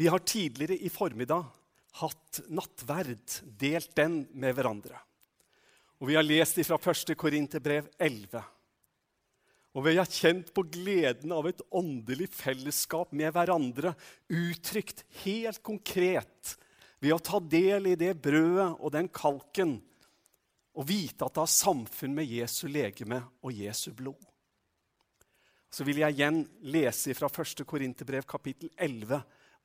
Vi 0.00 0.06
har 0.08 0.18
tidligere 0.18 0.78
i 0.78 0.88
formiddag 0.88 1.44
hatt 2.00 2.38
nattverd, 2.48 3.18
delt 3.60 3.90
den 3.98 4.14
med 4.32 4.54
hverandre. 4.56 4.96
Og 6.00 6.08
vi 6.08 6.14
har 6.16 6.24
lest 6.24 6.56
fra 6.64 6.78
1. 6.80 7.10
Korinterbrev 7.20 7.90
11. 8.00 8.40
Og 9.76 9.84
vi 9.84 9.92
har 9.98 10.08
kjent 10.08 10.54
på 10.56 10.64
gleden 10.72 11.34
av 11.36 11.50
et 11.50 11.60
åndelig 11.76 12.30
fellesskap 12.32 13.12
med 13.12 13.28
hverandre, 13.36 13.92
uttrykt 14.32 15.02
helt 15.20 15.60
konkret 15.60 16.54
ved 17.04 17.12
å 17.12 17.20
ta 17.20 17.42
del 17.44 17.90
i 17.92 17.98
det 18.00 18.14
brødet 18.24 18.70
og 18.78 18.94
den 18.94 19.10
kalken 19.12 19.74
og 20.80 20.88
vite 20.88 21.28
at 21.28 21.36
det 21.36 21.44
har 21.44 21.52
samfunn 21.58 22.16
med 22.16 22.32
Jesu 22.38 22.70
legeme 22.72 23.20
og 23.44 23.52
Jesu 23.52 23.90
blod. 23.92 24.24
Så 25.68 25.84
vil 25.84 26.00
jeg 26.00 26.16
igjen 26.16 26.40
lese 26.72 27.12
fra 27.12 27.28
1. 27.28 27.66
Korinterbrev 27.68 28.24
kapittel 28.24 28.72
11 28.80 29.20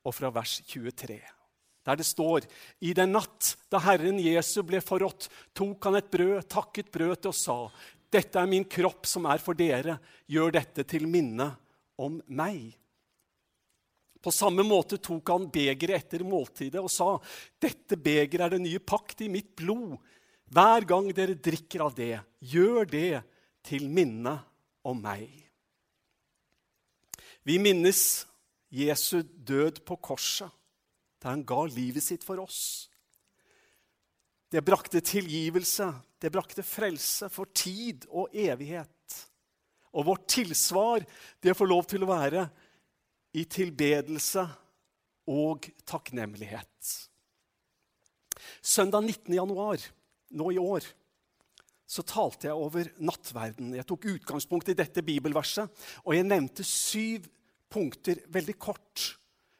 og 0.06 0.14
fra 0.14 0.30
vers 0.34 0.60
23. 0.70 1.18
Der 1.86 1.98
det 1.98 2.06
står 2.06 2.46
I 2.82 2.94
den 2.98 3.12
natt 3.14 3.52
da 3.70 3.80
Herren 3.82 4.18
Jesu 4.22 4.62
ble 4.66 4.80
forrådt, 4.82 5.28
tok 5.54 5.86
han 5.86 5.98
et 5.98 6.10
brød, 6.10 6.48
takket 6.50 6.90
brødet 6.94 7.30
og 7.30 7.36
sa:" 7.36 7.58
Dette 8.10 8.38
er 8.38 8.46
min 8.46 8.64
kropp 8.64 9.06
som 9.06 9.26
er 9.26 9.42
for 9.42 9.58
dere. 9.58 9.98
Gjør 10.30 10.52
dette 10.54 10.84
til 10.86 11.08
minne 11.10 11.50
om 11.98 12.20
meg. 12.28 12.70
På 14.22 14.30
samme 14.32 14.62
måte 14.66 14.98
tok 15.02 15.28
han 15.30 15.48
begeret 15.52 15.98
etter 15.98 16.24
måltidet 16.24 16.80
og 16.80 16.90
sa, 16.90 17.16
Dette 17.60 17.98
begeret 17.98 18.46
er 18.46 18.54
det 18.54 18.62
nye 18.62 18.78
pakt 18.78 19.24
i 19.26 19.28
mitt 19.28 19.52
blod. 19.58 19.98
Hver 20.54 20.86
gang 20.86 21.10
dere 21.14 21.34
drikker 21.34 21.82
av 21.82 21.94
det, 21.98 22.20
gjør 22.38 22.86
det 22.90 23.22
til 23.66 23.88
minne 23.90 24.36
om 24.86 25.02
meg. 25.02 25.26
Vi 27.46 27.58
minnes 27.62 28.00
Jesu 28.76 29.22
død 29.22 29.80
på 29.86 29.96
korset, 30.02 30.50
der 31.22 31.32
han 31.32 31.44
ga 31.48 31.62
livet 31.70 32.04
sitt 32.04 32.24
for 32.26 32.42
oss. 32.42 32.88
Det 34.52 34.62
brakte 34.64 35.00
tilgivelse, 35.02 35.88
det 36.22 36.30
brakte 36.32 36.62
frelse 36.66 37.28
for 37.32 37.50
tid 37.56 38.06
og 38.10 38.34
evighet. 38.36 38.92
Og 39.96 40.06
vårt 40.10 40.26
tilsvar, 40.28 41.02
det 41.42 41.56
får 41.56 41.70
lov 41.70 41.86
til 41.88 42.04
å 42.04 42.10
være 42.10 42.44
i 43.36 43.44
tilbedelse 43.48 44.44
og 45.32 45.66
takknemlighet. 45.88 46.92
Søndag 48.62 49.02
19. 49.02 49.34
januar 49.34 49.82
nå 50.36 50.52
i 50.52 50.60
år 50.60 50.86
så 51.86 52.02
talte 52.02 52.48
jeg 52.48 52.58
over 52.58 52.88
nattverden. 52.98 53.74
Jeg 53.78 53.86
tok 53.86 54.08
utgangspunkt 54.10 54.72
i 54.72 54.76
dette 54.78 55.04
bibelverset, 55.06 55.70
og 56.02 56.16
jeg 56.16 56.26
nevnte 56.26 56.66
syv 56.66 57.28
punkter 57.76 58.24
veldig 58.32 58.56
kort. 58.58 59.10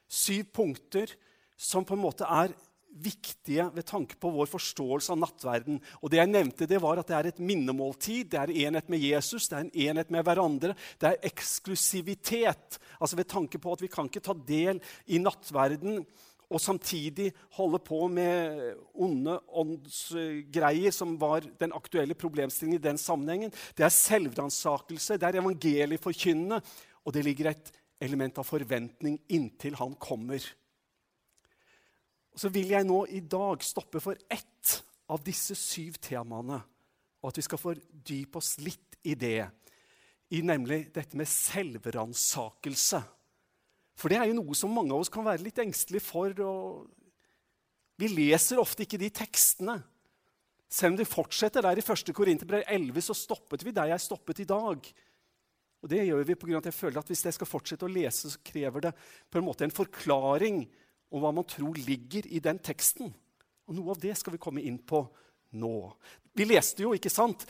Syv 0.09 0.49
punkter 0.57 1.13
som 1.57 1.85
på 1.85 1.97
en 1.97 2.05
måte 2.05 2.29
er 2.29 2.55
viktige 2.97 3.67
ved 3.75 3.85
tanke 3.89 4.17
på 4.21 4.31
vår 4.33 4.49
forståelse 4.49 5.13
av 5.13 5.21
nattverden. 5.21 5.81
Og 6.01 6.11
Det 6.11 6.21
jeg 6.21 6.33
nevnte, 6.33 6.69
det 6.69 6.81
var 6.81 7.01
at 7.01 7.11
det 7.11 7.17
er 7.17 7.29
et 7.31 7.43
minnemåltid, 7.45 8.31
det 8.33 8.41
er 8.41 8.55
enhet 8.67 8.89
med 8.89 9.03
Jesus, 9.03 9.49
det 9.49 9.57
er 9.57 9.67
en 9.67 9.75
enhet 9.89 10.13
med 10.13 10.25
hverandre. 10.25 10.77
Det 11.01 11.11
er 11.11 11.29
eksklusivitet. 11.29 12.79
Altså 13.01 13.19
ved 13.19 13.29
tanke 13.29 13.61
på 13.61 13.75
at 13.77 13.85
vi 13.85 13.93
kan 13.93 14.09
ikke 14.09 14.25
ta 14.25 14.37
del 14.49 14.81
i 15.07 15.21
nattverden 15.21 16.01
og 16.47 16.63
samtidig 16.63 17.33
holde 17.57 17.81
på 17.83 18.05
med 18.07 18.77
onde 18.95 19.35
åndsgreier, 19.51 20.95
som 20.95 21.17
var 21.19 21.43
den 21.59 21.75
aktuelle 21.75 22.15
problemstillingen 22.15 22.79
i 22.79 22.85
den 22.85 23.01
sammenhengen. 23.03 23.55
Det 23.75 23.83
er 23.83 23.91
selvransakelse, 23.91 25.19
det 25.19 25.27
er 25.27 25.41
evangelieforkynnende, 25.43 26.61
og 27.03 27.15
det 27.15 27.25
ligger 27.27 27.51
et 27.51 27.73
element 28.03 28.39
av 28.39 28.47
forventning 28.49 29.19
inntil 29.33 29.77
han 29.81 29.95
kommer. 30.01 30.43
Og 32.37 32.43
så 32.43 32.51
vil 32.53 32.75
jeg 32.75 32.85
nå 32.85 33.01
i 33.09 33.23
dag 33.25 33.63
stoppe 33.65 34.03
for 34.05 34.19
ett 34.29 34.75
av 35.09 35.23
disse 35.25 35.55
syv 35.57 35.97
temaene, 36.03 36.59
og 37.23 37.31
at 37.31 37.39
vi 37.41 37.45
skal 37.47 37.63
fordype 37.63 38.41
oss 38.41 38.57
litt 38.61 38.99
i 39.07 39.15
det, 39.17 39.47
i 40.35 40.43
nemlig 40.45 40.89
dette 40.93 41.17
med 41.17 41.31
selvransakelse. 41.31 43.01
For 43.97 44.13
det 44.13 44.19
er 44.21 44.29
jo 44.29 44.37
noe 44.37 44.57
som 44.59 44.75
mange 44.75 44.93
av 44.93 45.01
oss 45.01 45.13
kan 45.13 45.25
være 45.25 45.47
litt 45.47 45.61
engstelige 45.63 46.05
for. 46.05 46.35
og 46.45 46.91
Vi 47.97 48.11
leser 48.13 48.61
ofte 48.61 48.85
ikke 48.85 49.01
de 49.01 49.09
tekstene. 49.15 49.79
Selv 50.69 50.93
om 50.93 50.99
det 50.99 51.09
fortsetter 51.09 51.65
der 51.65 51.79
i 51.79 51.85
1. 51.85 52.13
Korinterbrev 52.13 52.67
11, 52.67 53.07
så 53.07 53.17
stoppet 53.17 53.65
vi 53.65 53.73
der 53.73 53.95
jeg 53.95 54.03
stoppet 54.03 54.43
i 54.43 54.49
dag. 54.51 54.91
Og 55.85 55.91
det 55.93 56.07
gjør 56.07 56.25
vi 56.27 56.37
på 56.39 56.49
grunn 56.49 56.59
av 56.59 56.65
at 56.65 56.71
jeg 56.71 56.79
føler 56.79 56.99
at 57.01 57.11
Hvis 57.13 57.25
jeg 57.29 57.37
skal 57.37 57.51
fortsette 57.51 57.87
å 57.87 57.93
lese, 57.93 58.31
så 58.33 58.43
krever 58.45 58.89
det 58.89 58.93
på 59.31 59.41
en 59.41 59.47
måte 59.47 59.67
en 59.67 59.75
forklaring 59.75 60.65
om 61.13 61.23
hva 61.23 61.33
man 61.35 61.47
tror 61.49 61.79
ligger 61.79 62.27
i 62.27 62.41
den 62.43 62.59
teksten. 62.59 63.13
Og 63.67 63.77
Noe 63.77 63.95
av 63.95 64.03
det 64.03 64.15
skal 64.19 64.35
vi 64.35 64.43
komme 64.43 64.65
inn 64.65 64.79
på 64.79 65.05
nå. 65.59 65.77
Vi 66.37 66.47
leste 66.49 66.85
jo, 66.85 66.95
ikke 66.97 67.13
sant? 67.13 67.47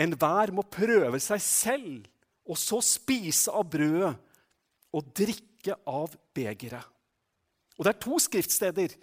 Enhver 0.00 0.52
må 0.54 0.64
prøve 0.64 1.20
seg 1.22 1.42
selv, 1.44 2.08
og 2.46 2.58
så 2.58 2.80
spise 2.82 3.52
av 3.54 3.66
brødet 3.70 4.14
og 4.96 5.12
drikke 5.14 5.76
av 5.86 6.16
begeret. 6.34 6.86
Og 7.78 7.86
Det 7.86 7.92
er 7.94 8.02
to 8.02 8.18
skriftsteder 8.20 8.96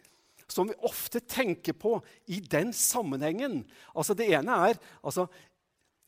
som 0.47 0.69
vi 0.69 0.75
ofte 0.87 1.19
tenker 1.19 1.75
på 1.75 1.97
i 2.31 2.39
den 2.39 2.71
sammenhengen. 2.73 3.65
Altså 3.95 4.15
Det 4.15 4.29
ene 4.31 4.57
er 4.69 4.79
altså, 5.01 5.27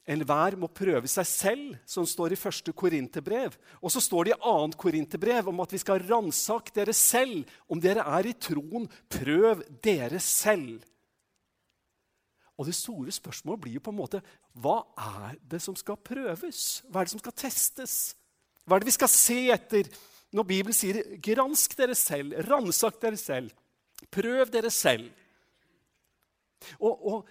Enhver 0.09 0.55
må 0.57 0.69
prøve 0.73 1.09
seg 1.11 1.27
selv, 1.29 1.73
som 1.85 2.07
står 2.07 2.33
i 2.33 2.39
første 2.39 2.73
Korinterbrev. 2.73 3.53
Og 3.77 3.93
så 3.93 4.01
står 4.01 4.25
det 4.25 4.33
i 4.33 4.39
annet 4.49 4.77
Korinterbrev 4.79 5.51
om 5.51 5.61
at 5.61 5.73
vi 5.75 5.81
skal 5.81 6.01
ransake 6.07 6.73
dere 6.73 6.95
selv. 6.97 7.43
Om 7.69 7.81
dere 7.83 8.05
er 8.17 8.31
i 8.31 8.33
troen, 8.33 8.87
prøv 9.11 9.61
dere 9.85 10.21
selv. 10.23 10.79
Og 12.59 12.67
det 12.67 12.75
store 12.75 13.13
spørsmålet 13.15 13.61
blir 13.63 13.77
jo 13.77 13.85
på 13.85 13.93
en 13.93 14.01
måte 14.01 14.23
hva 14.59 14.81
er 14.97 15.37
det 15.47 15.61
som 15.63 15.77
skal 15.79 15.99
prøves? 16.01 16.81
Hva 16.89 16.99
er 16.99 17.07
det 17.07 17.13
som 17.13 17.21
skal 17.21 17.37
testes? 17.45 17.93
Hva 18.65 18.75
er 18.75 18.83
det 18.83 18.89
vi 18.89 18.97
skal 18.97 19.13
se 19.13 19.39
etter 19.53 19.87
når 20.35 20.45
Bibelen 20.45 20.75
sier 20.77 20.99
'gransk 21.17 21.77
dere 21.77 21.95
selv', 21.95 22.35
'ransak 22.45 22.99
dere 23.01 23.17
selv', 23.17 23.53
'prøv 24.11 24.51
dere 24.51 24.69
selv'? 24.69 25.09
Og, 26.79 27.07
og 27.07 27.27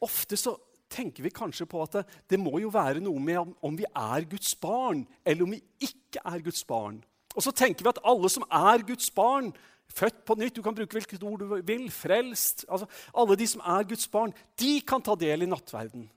ofte 0.00 0.36
så 0.36 0.54
tenker 0.90 1.24
vi 1.24 1.32
kanskje 1.34 1.66
på 1.68 1.82
at 1.84 1.98
det, 1.98 2.04
det, 2.32 2.40
må 2.40 2.58
jo 2.62 2.72
være 2.72 3.02
noe 3.04 3.20
med 3.22 3.40
om, 3.40 3.54
om, 3.64 3.78
vi 3.78 3.86
er 3.88 4.26
Guds 4.30 4.54
barn, 4.60 5.04
eller 5.24 5.44
om 5.44 5.54
vi 5.54 5.62
ikke 5.84 6.22
er 6.24 6.44
Guds 6.44 6.64
barn. 6.68 7.00
Og 7.36 7.44
så 7.44 7.52
tenker 7.54 7.84
vi 7.84 7.92
at 7.92 8.02
alle 8.08 8.30
som 8.32 8.46
er 8.48 8.84
Guds 8.88 9.10
barn, 9.14 9.52
født 9.88 10.24
på 10.28 10.36
nytt, 10.36 10.56
du 10.56 10.62
kan 10.64 10.76
bruke 10.76 10.98
hvilket 10.98 11.22
ord 11.24 11.40
du 11.40 11.52
vil, 11.64 11.86
frelst 11.92 12.66
altså 12.68 12.84
Alle 13.16 13.38
de 13.40 13.46
som 13.48 13.62
er 13.64 13.86
Guds 13.88 14.08
barn, 14.12 14.34
de 14.60 14.80
kan 14.84 15.04
ta 15.04 15.14
del 15.16 15.46
i 15.46 15.48
nattverden. 15.48 16.08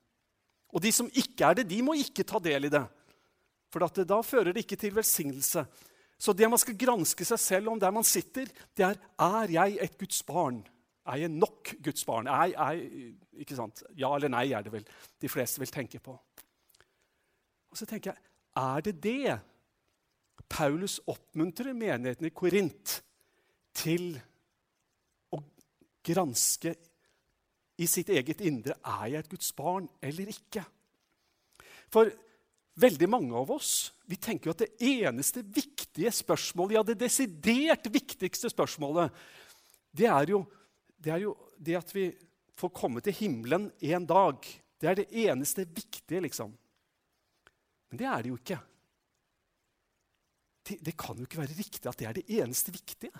Og 0.71 0.83
de 0.83 0.91
som 0.95 1.07
ikke 1.07 1.47
er 1.47 1.59
det, 1.59 1.69
de 1.69 1.79
må 1.83 1.95
ikke 1.99 2.25
ta 2.27 2.39
del 2.43 2.67
i 2.67 2.73
det. 2.73 2.83
For 3.71 3.83
det, 3.87 4.07
da 4.07 4.19
fører 4.23 4.51
det 4.51 4.65
ikke 4.65 4.79
til 4.79 4.95
velsignelse. 4.95 5.63
Så 6.21 6.35
det 6.37 6.49
man 6.51 6.59
skal 6.61 6.77
granske 6.77 7.25
seg 7.25 7.39
selv 7.41 7.71
om 7.71 7.79
der 7.81 7.93
man 7.95 8.05
sitter, 8.05 8.49
det 8.77 8.85
er 8.85 8.99
er 9.19 9.55
jeg 9.55 9.77
et 9.81 9.97
Guds 9.97 10.21
barn. 10.23 10.61
Er 11.09 11.23
jeg 11.23 11.33
nok 11.33 11.71
Guds 11.81 12.05
barn? 12.05 12.27
Er, 12.29 12.53
er, 12.53 12.81
ikke 13.41 13.57
sant? 13.57 13.83
Ja 13.97 14.11
eller 14.15 14.29
nei 14.29 14.51
er 14.53 14.65
det 14.65 14.73
vel 14.73 14.85
de 15.21 15.31
fleste 15.31 15.61
vil 15.61 15.71
tenke 15.73 16.01
på. 16.03 16.13
Og 17.71 17.79
så 17.79 17.87
tenker 17.89 18.11
jeg, 18.11 18.29
er 18.59 18.83
det 18.85 18.97
det 19.01 19.39
Paulus 20.51 20.99
oppmuntrer 21.09 21.73
menigheten 21.73 22.27
i 22.27 22.33
Korint 22.35 22.97
til 23.77 24.13
å 25.31 25.39
granske 26.05 26.75
i 27.81 27.87
sitt 27.89 28.11
eget 28.13 28.43
indre 28.45 28.75
er 28.83 29.05
jeg 29.13 29.23
et 29.23 29.31
Guds 29.31 29.53
barn 29.57 29.87
eller 30.03 30.29
ikke? 30.29 30.65
For 31.91 32.11
veldig 32.81 33.09
mange 33.09 33.35
av 33.37 33.51
oss 33.55 33.91
vi 34.11 34.19
tenker 34.19 34.49
jo 34.49 34.55
at 34.55 34.65
det 34.65 34.89
eneste 34.91 35.41
viktige 35.47 36.11
spørsmålet, 36.13 36.75
ja, 36.75 36.83
det 36.83 36.99
desidert 36.99 37.87
viktigste 37.91 38.51
spørsmålet, 38.51 39.13
det 39.95 40.09
er 40.11 40.33
jo 40.33 40.43
det 41.01 41.13
er 41.13 41.23
jo 41.23 41.33
det 41.57 41.77
at 41.79 41.93
vi 41.95 42.09
får 42.57 42.73
komme 42.77 43.01
til 43.01 43.15
himmelen 43.17 43.69
en 43.81 44.05
dag. 44.05 44.45
Det 44.81 44.89
er 44.89 44.99
det 44.99 45.09
eneste 45.23 45.65
viktige, 45.65 46.21
liksom. 46.21 46.53
Men 47.89 47.99
det 47.99 48.07
er 48.07 48.21
det 48.21 48.31
jo 48.31 48.37
ikke. 48.37 48.59
Det, 50.61 50.77
det 50.85 50.93
kan 50.97 51.17
jo 51.17 51.25
ikke 51.25 51.41
være 51.41 51.57
riktig 51.57 51.89
at 51.89 51.99
det 51.99 52.07
er 52.07 52.17
det 52.17 52.27
eneste 52.37 52.73
viktige. 52.73 53.11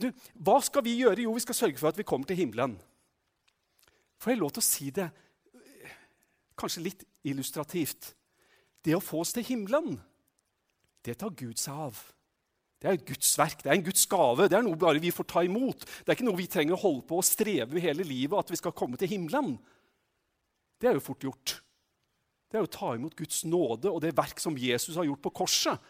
Du, 0.00 0.08
hva 0.40 0.56
skal 0.64 0.84
vi 0.86 0.96
gjøre? 0.96 1.20
Jo, 1.26 1.34
vi 1.36 1.44
skal 1.44 1.58
sørge 1.58 1.80
for 1.80 1.92
at 1.92 1.98
vi 1.98 2.08
kommer 2.08 2.28
til 2.28 2.40
himmelen. 2.40 2.78
Får 4.16 4.32
jeg 4.32 4.40
lov 4.40 4.54
til 4.56 4.64
å 4.64 4.66
si 4.66 4.90
det 4.96 5.10
kanskje 6.56 6.84
litt 6.86 7.04
illustrativt? 7.28 8.14
Det 8.80 8.96
å 8.96 9.04
få 9.04 9.20
oss 9.20 9.34
til 9.36 9.44
himmelen, 9.44 9.98
det 11.04 11.18
tar 11.20 11.34
Gud 11.36 11.60
seg 11.60 11.86
av. 11.86 12.00
Det 12.86 12.92
er 12.92 13.00
et 13.00 13.08
Guds 13.08 13.32
verk, 13.34 13.62
det 13.64 13.70
er 13.72 13.74
en 13.80 13.82
Guds 13.82 14.04
gave. 14.06 14.44
Det 14.46 14.54
er 14.54 14.62
noe 14.62 14.78
bare 14.78 15.00
vi 15.02 15.10
får 15.10 15.26
ta 15.26 15.40
imot. 15.42 15.80
Det 15.82 16.06
er 16.06 16.14
ikke 16.14 16.26
noe 16.28 16.38
vi 16.38 16.44
trenger 16.46 16.76
å 16.76 16.84
holde 16.84 17.02
på 17.08 17.16
og 17.18 17.26
streve 17.26 17.66
med 17.74 17.82
hele 17.82 18.04
livet, 18.06 18.36
at 18.38 18.52
vi 18.52 18.58
skal 18.60 18.74
komme 18.78 18.94
til 19.00 19.10
himmelen. 19.10 19.56
Det 20.78 20.86
er 20.86 20.94
jo 20.94 21.02
fort 21.02 21.26
gjort. 21.26 21.56
Det 22.46 22.60
er 22.60 22.68
å 22.68 22.70
ta 22.70 22.92
imot 22.94 23.16
Guds 23.18 23.40
nåde 23.42 23.90
og 23.90 23.98
det 24.04 24.14
verk 24.14 24.38
som 24.38 24.54
Jesus 24.54 24.94
har 24.94 25.08
gjort 25.08 25.24
på 25.24 25.34
korset. 25.42 25.82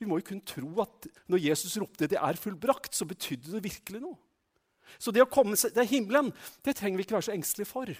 Vi 0.00 0.08
må 0.08 0.22
jo 0.22 0.26
kunne 0.30 0.48
tro 0.48 0.70
at 0.86 1.10
når 1.28 1.44
Jesus 1.50 1.76
ropte 1.76 2.08
'det 2.08 2.16
er 2.16 2.40
fullbrakt', 2.40 2.96
så 2.96 3.04
betydde 3.04 3.52
det 3.52 3.64
virkelig 3.68 4.00
noe. 4.00 4.16
Så 4.98 5.12
det 5.12 5.20
å 5.20 5.28
komme 5.28 5.52
seg 5.56 5.74
til 5.74 5.84
himmelen 5.84 6.32
det 6.64 6.76
trenger 6.76 6.96
vi 6.96 7.04
ikke 7.04 7.20
være 7.20 7.28
så 7.28 7.36
engstelige 7.36 7.68
for. 7.68 7.92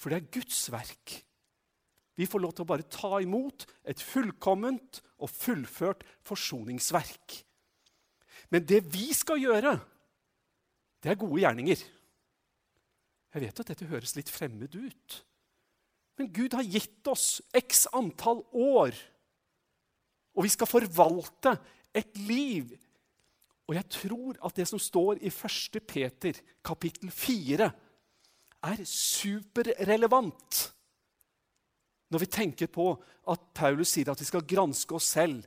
For 0.00 0.08
det 0.08 0.16
er 0.16 0.32
Guds 0.32 0.72
verk. 0.72 1.24
Vi 2.14 2.28
får 2.30 2.42
lov 2.42 2.54
til 2.54 2.64
å 2.64 2.70
bare 2.70 2.86
ta 2.86 3.18
imot 3.22 3.66
et 3.82 4.00
fullkomment 4.02 5.00
og 5.18 5.32
fullført 5.32 6.04
forsoningsverk. 6.26 7.40
Men 8.54 8.66
det 8.68 8.84
vi 8.92 9.08
skal 9.16 9.40
gjøre, 9.42 9.74
det 11.02 11.10
er 11.10 11.20
gode 11.20 11.40
gjerninger. 11.42 11.80
Jeg 13.34 13.42
vet 13.42 13.60
at 13.60 13.72
dette 13.72 13.88
høres 13.90 14.14
litt 14.14 14.30
fremmed 14.30 14.76
ut. 14.78 15.16
Men 16.14 16.30
Gud 16.30 16.54
har 16.54 16.62
gitt 16.62 17.08
oss 17.10 17.40
x 17.50 17.88
antall 17.96 18.44
år, 18.54 18.94
og 20.34 20.46
vi 20.46 20.52
skal 20.54 20.70
forvalte 20.70 21.56
et 21.94 22.14
liv. 22.22 22.70
Og 23.66 23.74
jeg 23.74 23.88
tror 23.90 24.38
at 24.46 24.54
det 24.54 24.68
som 24.70 24.78
står 24.82 25.18
i 25.24 25.32
1. 25.32 25.80
Peter 25.88 26.38
kapittel 26.62 27.10
4, 27.10 27.70
er 28.64 28.80
superrelevant 28.88 30.60
når 32.12 32.22
vi 32.22 32.30
tenker 32.30 32.70
på 32.72 32.90
at 33.32 33.50
Paulus 33.56 33.94
sier 33.94 34.10
at 34.12 34.20
vi 34.20 34.28
skal 34.28 34.46
granske 34.48 34.96
oss 34.96 35.12
selv 35.16 35.44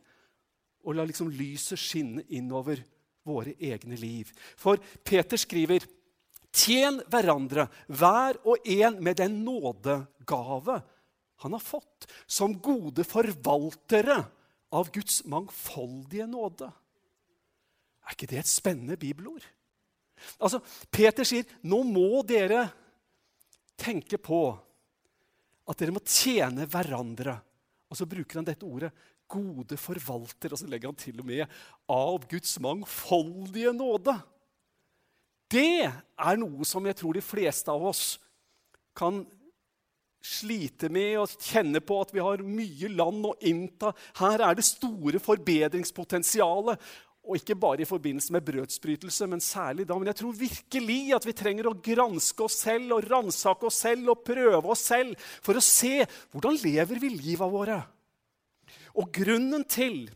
og 0.88 0.95
la 0.95 1.06
liksom 1.07 1.30
lyset 1.33 1.80
skinne 1.80 2.24
innover 2.33 2.81
våre 3.27 3.54
egne 3.59 3.98
liv. 4.00 4.30
For 4.56 4.80
Peter 5.04 5.39
skriver 5.39 5.83
Tjen 6.57 7.01
hverandre, 7.12 7.68
hver 7.92 8.39
og 8.48 8.63
en 8.65 9.01
med 9.04 9.19
den 9.19 9.42
nådegave 9.45 10.80
han 11.44 11.54
har 11.54 11.62
fått, 11.62 12.07
som 12.25 12.56
gode 12.63 13.04
forvaltere 13.06 14.15
av 14.74 14.89
Guds 14.95 15.19
mangfoldige 15.30 16.25
nåde. 16.30 16.71
Er 18.07 18.15
ikke 18.15 18.30
det 18.31 18.39
et 18.42 18.50
spennende 18.50 18.98
bibelord? 18.98 19.44
Altså, 20.42 20.63
Peter 20.89 21.27
sier 21.27 21.45
nå 21.69 21.83
må 21.86 22.24
dere 22.25 22.63
tenke 23.77 24.18
på 24.18 24.42
at 25.68 25.78
dere 25.80 25.96
må 25.96 26.02
tjene 26.04 26.68
hverandre. 26.69 27.38
Og 27.88 28.00
så 28.00 28.08
bruker 28.10 28.40
han 28.40 28.48
dette 28.48 28.68
ordet 28.68 28.92
'gode 29.28 29.75
forvalter', 29.75 30.54
og 30.54 30.60
så 30.60 30.68
legger 30.68 30.88
han 30.88 30.96
til 30.96 31.19
og 31.19 31.25
med 31.25 31.48
'av 31.90 32.28
Guds 32.28 32.60
mangfoldige 32.60 33.74
nåde'. 33.75 34.22
Det 35.50 35.92
er 36.19 36.38
noe 36.38 36.66
som 36.66 36.86
jeg 36.86 36.96
tror 36.96 37.14
de 37.14 37.22
fleste 37.22 37.72
av 37.72 37.84
oss 37.84 38.19
kan 38.96 39.25
slite 40.24 40.90
med 40.92 41.19
og 41.22 41.30
kjenne 41.40 41.80
på 41.80 42.02
at 42.02 42.12
vi 42.12 42.24
har 42.24 42.44
mye 42.44 42.90
land 42.92 43.25
å 43.30 43.36
innta. 43.48 43.94
Her 44.19 44.44
er 44.50 44.58
det 44.58 44.66
store 44.68 45.22
forbedringspotensialet. 45.24 46.81
Og 47.27 47.35
ikke 47.35 47.57
bare 47.59 47.83
i 47.83 47.88
forbindelse 47.88 48.31
med 48.31 48.45
brødsbrytelse, 48.47 49.27
men 49.27 49.44
særlig 49.44 49.88
da. 49.88 49.97
Men 50.00 50.07
jeg 50.13 50.21
tror 50.21 50.38
virkelig 50.39 51.00
at 51.18 51.27
vi 51.27 51.35
trenger 51.35 51.68
å 51.68 51.75
granske 51.75 52.45
oss 52.45 52.62
selv 52.63 52.95
og 52.95 53.09
ransake 53.12 53.68
oss 53.68 53.81
selv 53.83 54.13
og 54.13 54.24
prøve 54.27 54.63
oss 54.71 54.85
selv 54.94 55.27
for 55.44 55.59
å 55.59 55.63
se 55.63 56.06
hvordan 56.31 56.62
lever 56.63 57.03
vi 57.03 57.12
livet 57.18 57.51
våre. 57.51 57.81
Og 58.97 59.12
grunnen 59.13 59.68
til 59.68 60.07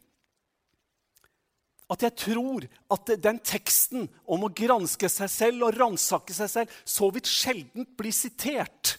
at 1.92 2.06
jeg 2.08 2.16
tror 2.24 2.66
at 2.96 3.14
den 3.20 3.40
teksten 3.44 4.08
om 4.24 4.48
å 4.48 4.54
granske 4.56 5.10
seg 5.12 5.32
selv 5.32 5.68
og 5.68 5.76
ransake 5.76 6.36
seg 6.36 6.52
selv 6.54 6.82
så 6.88 7.12
vidt 7.12 7.28
sjelden 7.28 7.88
blir 8.00 8.16
sitert, 8.16 8.96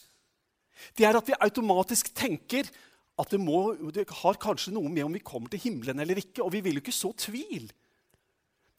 det 0.98 1.06
er 1.08 1.16
at 1.16 1.28
vi 1.28 1.38
automatisk 1.40 2.10
tenker 2.12 2.68
at 3.20 3.32
det, 3.32 3.40
må, 3.40 3.72
det 3.94 4.04
har 4.22 4.40
kanskje 4.40 4.74
noe 4.74 4.90
med 4.92 5.06
om 5.06 5.14
vi 5.14 5.24
kommer 5.24 5.52
til 5.52 5.62
himmelen 5.62 6.00
eller 6.02 6.18
ikke. 6.20 6.42
Og 6.44 6.52
vi 6.54 6.62
vil 6.64 6.78
jo 6.78 6.82
ikke 6.82 6.94
så 6.96 7.12
tvil. 7.16 7.68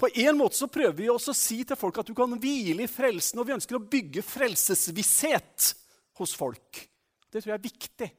På 0.04 0.10
en 0.12 0.36
måte 0.36 0.60
så 0.60 0.68
prøver 0.68 0.98
vi 0.98 1.06
også 1.08 1.32
å 1.32 1.38
si 1.38 1.62
til 1.64 1.80
folk 1.80 2.02
at 2.02 2.10
du 2.10 2.16
kan 2.18 2.34
hvile 2.36 2.84
i 2.84 2.92
frelsen, 2.92 3.40
og 3.40 3.48
vi 3.48 3.54
ønsker 3.56 3.78
å 3.78 3.86
bygge 3.88 4.20
frelsesvisshet 4.28 5.70
hos 6.20 6.34
folk. 6.36 6.82
Det 7.32 7.40
tror 7.40 7.54
jeg 7.54 7.56
er 7.56 7.64
viktig. 7.64 8.10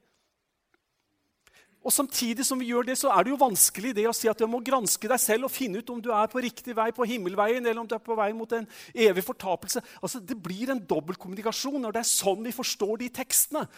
Og 1.84 1.92
Samtidig 1.92 2.46
som 2.48 2.56
vi 2.56 2.70
gjør 2.70 2.88
det, 2.88 2.96
så 2.96 3.12
er 3.12 3.26
det 3.26 3.34
jo 3.34 3.42
vanskelig 3.42 3.92
det 3.98 4.06
å 4.08 4.16
si 4.16 4.30
at 4.32 4.40
du 4.40 4.48
må 4.48 4.62
granske 4.64 5.10
deg 5.12 5.20
selv 5.20 5.50
og 5.50 5.52
finne 5.52 5.84
ut 5.84 5.92
om 5.92 6.00
du 6.00 6.08
er 6.16 6.32
på 6.32 6.40
riktig 6.40 6.72
vei 6.78 6.88
på 6.96 7.04
himmelveien 7.04 7.60
eller 7.60 7.82
om 7.82 7.90
du 7.90 7.92
er 7.98 8.00
på 8.06 8.16
vei 8.16 8.30
mot 8.32 8.56
en 8.56 8.64
evig 8.96 9.26
fortapelse. 9.28 9.84
Altså, 10.00 10.24
Det 10.24 10.40
blir 10.40 10.72
en 10.72 10.80
dobbeltkommunikasjon 10.80 11.82
når 11.84 11.98
det 11.98 12.00
er 12.00 12.12
sånn 12.14 12.48
vi 12.48 12.56
forstår 12.56 13.04
de 13.04 13.12
tekstene. 13.20 13.68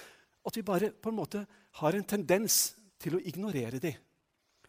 At 0.47 0.55
vi 0.55 0.63
bare 0.63 0.95
på 0.95 1.11
en 1.11 1.19
måte 1.19 1.43
har 1.83 1.99
en 1.99 2.07
tendens 2.07 2.77
til 3.03 3.19
å 3.19 3.25
ignorere 3.27 3.83
de. 3.83 3.97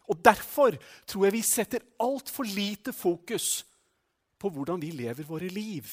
Og 0.08 0.20
Derfor 0.24 0.76
tror 1.06 1.26
jeg 1.26 1.36
vi 1.36 1.44
setter 1.44 1.84
altfor 2.00 2.48
lite 2.48 2.94
fokus 2.96 3.64
på 4.38 4.50
hvordan 4.54 4.80
vi 4.80 4.94
lever 4.94 5.26
våre 5.26 5.50
liv. 5.52 5.84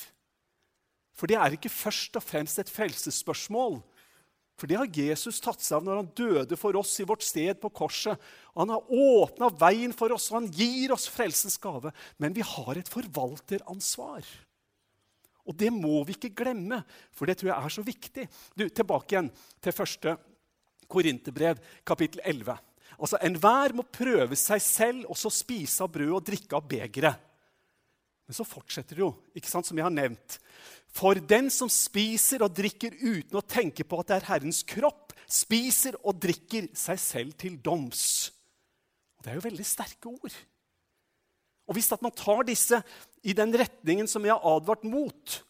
For 1.15 1.27
det 1.27 1.37
er 1.39 1.55
ikke 1.55 1.71
først 1.71 2.15
og 2.19 2.23
fremst 2.23 2.59
et 2.59 2.71
frelsesspørsmål 2.71 3.79
for 4.55 4.71
det 4.71 4.77
har 4.79 4.87
Jesus 4.95 5.41
tatt 5.43 5.63
seg 5.63 5.77
av 5.77 5.85
når 5.85 5.97
han 5.99 6.11
døde 6.15 6.57
for 6.59 6.77
oss 6.79 6.93
i 7.03 7.07
vårt 7.07 7.25
sted 7.27 7.57
på 7.59 7.71
korset. 7.75 8.19
Han 8.55 8.71
har 8.71 8.87
åpna 8.87 9.49
veien 9.59 9.91
for 9.95 10.15
oss, 10.15 10.29
og 10.31 10.39
han 10.39 10.51
gir 10.55 10.93
oss 10.95 11.09
frelsens 11.11 11.59
gave. 11.59 11.91
Men 12.23 12.35
vi 12.35 12.45
har 12.45 12.79
et 12.79 12.91
forvalteransvar. 12.91 14.23
Og 15.45 15.57
det 15.59 15.73
må 15.75 15.99
vi 16.07 16.15
ikke 16.15 16.33
glemme, 16.39 16.79
for 17.13 17.27
det 17.27 17.37
tror 17.37 17.51
jeg 17.51 17.57
er 17.57 17.75
så 17.75 17.83
viktig. 17.85 18.29
Du, 18.55 18.63
Tilbake 18.69 19.13
igjen 19.13 19.27
til 19.61 19.75
første 19.75 20.15
Korinterbrev, 20.89 21.59
kapittel 21.85 22.23
11. 22.23 22.55
Altså, 22.95 23.19
Enhver 23.23 23.75
må 23.75 23.83
prøve 23.83 24.37
seg 24.39 24.61
selv, 24.63 25.05
og 25.09 25.19
så 25.19 25.31
spise 25.33 25.83
av 25.83 25.91
brød 25.93 26.13
og 26.15 26.25
drikke 26.27 26.57
av 26.57 26.67
begeret. 26.69 27.21
Men 28.25 28.37
så 28.37 28.45
fortsetter 28.47 28.97
det 28.97 29.03
jo, 29.03 29.11
ikke 29.37 29.51
sant, 29.51 29.67
som 29.67 29.77
jeg 29.77 29.85
har 29.85 29.93
nevnt. 29.93 30.39
For 30.95 31.19
den 31.19 31.51
som 31.53 31.69
spiser 31.71 32.45
og 32.45 32.55
drikker 32.55 32.95
uten 33.03 33.37
å 33.37 33.43
tenke 33.45 33.85
på 33.85 33.99
at 33.99 34.09
det 34.09 34.17
er 34.17 34.29
Herrens 34.31 34.63
kropp, 34.65 35.13
spiser 35.29 35.97
og 36.03 36.17
drikker 36.23 36.69
seg 36.77 37.01
selv 37.01 37.37
til 37.41 37.57
doms. 37.61 38.31
Og 39.17 39.25
Det 39.25 39.33
er 39.33 39.39
jo 39.39 39.47
veldig 39.47 39.65
sterke 39.67 40.09
ord. 40.09 40.37
Og 41.65 41.77
Hvis 41.77 41.91
man 42.01 42.13
tar 42.13 42.45
disse 42.45 42.81
i 43.25 43.33
den 43.33 43.53
retningen 43.57 44.07
som 44.07 44.25
jeg 44.25 44.33
har 44.33 44.55
advart 44.55 44.85
mot, 44.85 45.41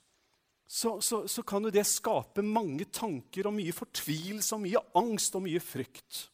så, 0.65 0.97
så, 0.99 1.25
så 1.27 1.43
kan 1.45 1.63
jo 1.63 1.71
det 1.71 1.85
skape 1.85 2.41
mange 2.41 2.87
tanker 2.89 3.47
og 3.47 3.53
mye 3.55 3.75
fortvilelse 3.75 4.55
og 4.55 4.63
mye 4.63 4.81
angst 4.97 5.35
og 5.37 5.45
mye 5.45 5.61
frykt. 5.61 6.25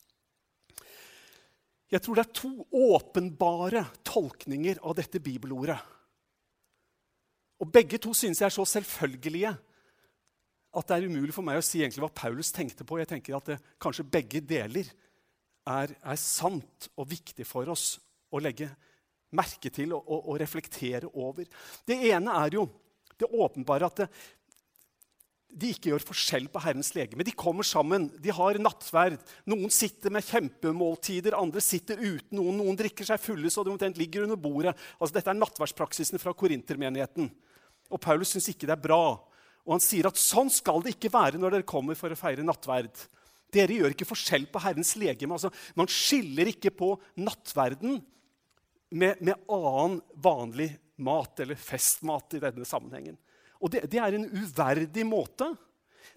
Jeg 1.91 2.03
tror 2.03 2.17
det 2.17 2.23
er 2.23 2.38
to 2.38 2.51
åpenbare 2.71 3.83
tolkninger 4.07 4.79
av 4.88 4.95
dette 4.95 5.19
bibelordet. 5.23 5.80
Og 7.61 7.69
Begge 7.69 7.99
to 8.01 8.13
synes 8.18 8.39
jeg 8.42 8.47
er 8.47 8.56
så 8.56 8.66
selvfølgelige 8.66 9.51
at 10.71 10.87
det 10.87 10.95
er 10.95 11.07
umulig 11.11 11.33
for 11.35 11.44
meg 11.45 11.59
å 11.59 11.66
si 11.66 11.81
egentlig 11.81 12.06
hva 12.06 12.13
Paulus 12.16 12.54
tenkte 12.56 12.85
på. 12.87 12.97
Jeg 13.01 13.09
tenker 13.11 13.35
at 13.37 13.49
det, 13.51 13.57
kanskje 13.81 14.07
begge 14.07 14.39
deler 14.39 14.87
er, 15.68 15.92
er, 15.92 16.19
sant 16.19 16.87
og 16.95 17.09
viktig 17.11 17.45
for 17.45 17.68
oss 17.73 17.97
å 18.31 18.39
legge 18.42 18.69
merke 19.35 19.71
til 19.71 19.92
og, 19.95 20.07
og, 20.07 20.30
og, 20.31 20.39
reflektere 20.42 21.11
over. 21.11 21.47
Det 21.87 21.97
ene 22.11 22.37
er 22.39 22.56
jo 22.56 22.66
det 23.19 23.30
åpenbare 23.30 23.92
at 23.92 24.01
det, 24.01 24.07
de 25.51 25.71
ikke 25.73 25.91
gjør 25.91 26.03
forskjell 26.07 26.47
på 26.51 26.61
Herrens 26.63 26.93
legeme. 26.95 27.25
De 27.27 27.33
kommer 27.35 27.67
sammen, 27.67 28.07
de 28.23 28.31
har 28.33 28.59
nattverd. 28.61 29.17
Noen 29.51 29.71
sitter 29.73 30.13
med 30.13 30.25
kjempemåltider, 30.25 31.35
andre 31.37 31.63
sitter 31.63 31.99
uten 31.99 32.37
noen. 32.39 32.61
Noen 32.61 32.79
drikker 32.79 33.07
seg 33.07 33.21
fulle 33.21 33.51
så 33.51 33.65
de 33.65 33.73
omtrent 33.73 33.99
ligger 33.99 34.25
under 34.25 34.39
bordet. 34.39 34.75
Altså, 34.97 35.15
dette 35.17 35.33
er 35.33 35.39
nattverdspraksisen 35.39 36.21
fra 36.21 36.33
korintermenigheten. 36.37 37.27
Og 37.91 38.01
Paulus 38.01 38.31
syns 38.31 38.47
ikke 38.53 38.69
det 38.69 38.77
er 38.77 38.85
bra. 38.85 39.03
Og 39.67 39.75
han 39.75 39.83
sier 39.83 40.07
at 40.09 40.19
sånn 40.19 40.49
skal 40.53 40.81
det 40.85 40.95
ikke 40.95 41.11
være 41.13 41.41
når 41.41 41.57
dere 41.57 41.67
kommer 41.69 41.99
for 41.99 42.13
å 42.13 42.19
feire 42.19 42.45
nattverd. 42.45 42.95
Dere 43.51 43.81
gjør 43.81 43.93
ikke 43.93 44.07
forskjell 44.07 44.47
på 44.51 44.61
Herrens 44.63 44.95
legeme. 44.99 45.35
Altså, 45.35 45.51
man 45.75 45.91
skiller 45.91 46.49
ikke 46.53 46.71
på 46.73 46.93
nattverden 47.19 47.99
med, 48.91 49.19
med, 49.19 49.35
annen 49.51 49.99
vanlig 50.23 50.71
mat, 51.01 51.39
eller 51.43 51.59
festmat 51.59 52.37
i 52.37 52.41
denne 52.43 52.67
sammenhengen. 52.67 53.17
Og 53.61 53.71
det, 53.73 53.85
det 53.91 54.01
er 54.01 54.18
en 54.18 54.27
uverdig 54.27 55.06
måte. 55.07 55.51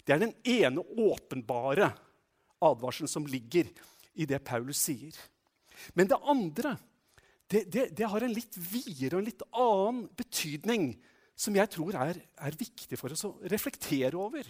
Det 0.05 0.15
er 0.15 0.23
den 0.25 0.33
ene 0.41 0.81
åpenbare 0.81 1.91
advarselen 2.65 3.11
som 3.11 3.27
ligger 3.29 3.69
i 4.15 4.27
det 4.29 4.41
Paulus 4.47 4.81
sier. 4.87 5.15
Men 5.93 6.09
det 6.09 6.21
andre 6.23 6.75
det, 7.51 7.67
det, 7.69 7.89
det 7.93 8.07
har 8.09 8.23
en 8.25 8.33
litt 8.33 8.55
videre 8.57 9.17
og 9.17 9.21
en 9.21 9.27
litt 9.27 9.43
annen 9.53 10.05
betydning 10.17 10.87
som 11.37 11.55
jeg 11.57 11.69
tror 11.75 11.97
er, 11.99 12.17
er 12.17 12.57
viktig 12.57 12.97
for 12.97 13.13
oss 13.13 13.25
å 13.27 13.35
reflektere 13.51 14.17
over. 14.17 14.47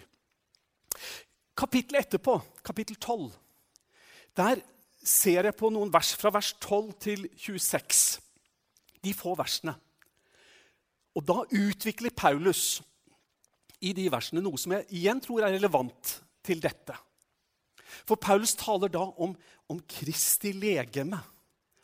Kapittelet 1.56 2.06
etterpå, 2.06 2.38
kapittel 2.64 2.96
12, 2.96 3.26
der 4.36 4.62
ser 5.06 5.48
jeg 5.48 5.56
på 5.58 5.68
noen 5.72 5.92
vers 5.92 6.14
fra 6.18 6.32
vers 6.34 6.54
12 6.62 6.92
til 7.04 7.26
26. 7.36 8.04
De 9.04 9.12
få 9.16 9.34
versene. 9.38 9.76
Og 11.16 11.24
da 11.24 11.40
utvikler 11.48 12.12
Paulus 12.14 12.82
i 13.80 13.92
de 13.96 14.06
versene 14.12 14.42
noe 14.44 14.60
som 14.60 14.74
jeg 14.76 14.88
igjen 14.98 15.20
tror 15.24 15.46
er 15.46 15.56
relevant 15.56 16.18
til 16.44 16.60
dette. 16.62 16.96
For 18.06 18.20
Paulus 18.20 18.54
taler 18.58 18.92
da 18.92 19.02
om, 19.02 19.32
om 19.72 19.80
Kristi 19.88 20.52
legeme. 20.56 21.18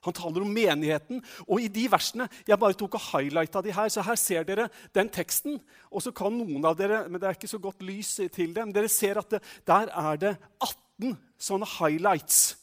Han 0.02 0.16
taler 0.16 0.42
om 0.42 0.50
menigheten. 0.50 1.20
Og 1.46 1.62
i 1.62 1.70
de 1.70 1.84
versene 1.90 2.26
Jeg 2.46 2.58
bare 2.58 2.74
tok 2.78 2.96
og 2.98 3.04
highlighta 3.12 3.62
de 3.62 3.74
her. 3.74 3.88
Så 3.88 4.02
her 4.02 4.18
ser 4.18 4.46
dere 4.46 4.68
den 4.94 5.10
teksten. 5.12 5.60
Og 5.90 6.02
så 6.02 6.12
kan 6.14 6.34
noen 6.34 6.64
av 6.66 6.76
dere 6.78 7.04
Men 7.08 7.20
det 7.20 7.28
er 7.28 7.38
ikke 7.38 7.50
så 7.50 7.60
godt 7.62 7.84
lys 7.86 8.16
til 8.34 8.54
dem. 8.54 8.72
Dere 8.74 8.90
ser 8.90 9.22
at 9.22 9.30
det, 9.30 9.42
der 9.66 9.92
er 9.92 10.18
det 10.18 10.34
18 10.58 11.16
sånne 11.38 11.68
highlights. 11.78 12.61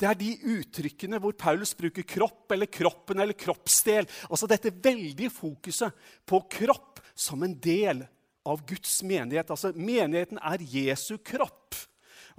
Det 0.00 0.08
er 0.08 0.16
de 0.16 0.30
uttrykkene 0.56 1.18
hvor 1.20 1.34
Paulus 1.36 1.74
bruker 1.76 2.06
kropp 2.08 2.54
eller 2.54 2.70
kroppen 2.72 3.20
eller 3.20 3.36
kroppsdel. 3.36 4.08
Altså 4.30 4.48
dette 4.48 4.72
veldige 4.72 5.32
fokuset 5.32 5.92
på 6.24 6.40
kropp 6.56 7.02
som 7.12 7.44
en 7.44 7.56
del 7.60 8.06
av 8.48 8.62
Guds 8.64 9.02
menighet. 9.04 9.52
Altså 9.52 9.74
Menigheten 9.76 10.40
er 10.40 10.64
Jesu 10.64 11.18
kropp. 11.20 11.76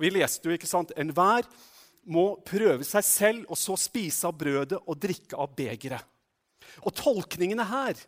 Vi 0.02 0.10
leste 0.10 0.50
jo, 0.50 0.58
ikke 0.58 0.70
sant, 0.70 0.94
Enhver 0.98 1.46
må 2.10 2.34
prøve 2.48 2.86
seg 2.88 3.06
selv 3.06 3.52
og 3.54 3.60
så 3.62 3.78
spise 3.78 4.26
av 4.26 4.34
brødet 4.40 4.80
og 4.82 4.98
drikke 4.98 5.38
av 5.38 5.54
begeret. 5.54 6.08
Og 6.82 6.96
tolkningene 6.98 7.66
her 7.68 8.00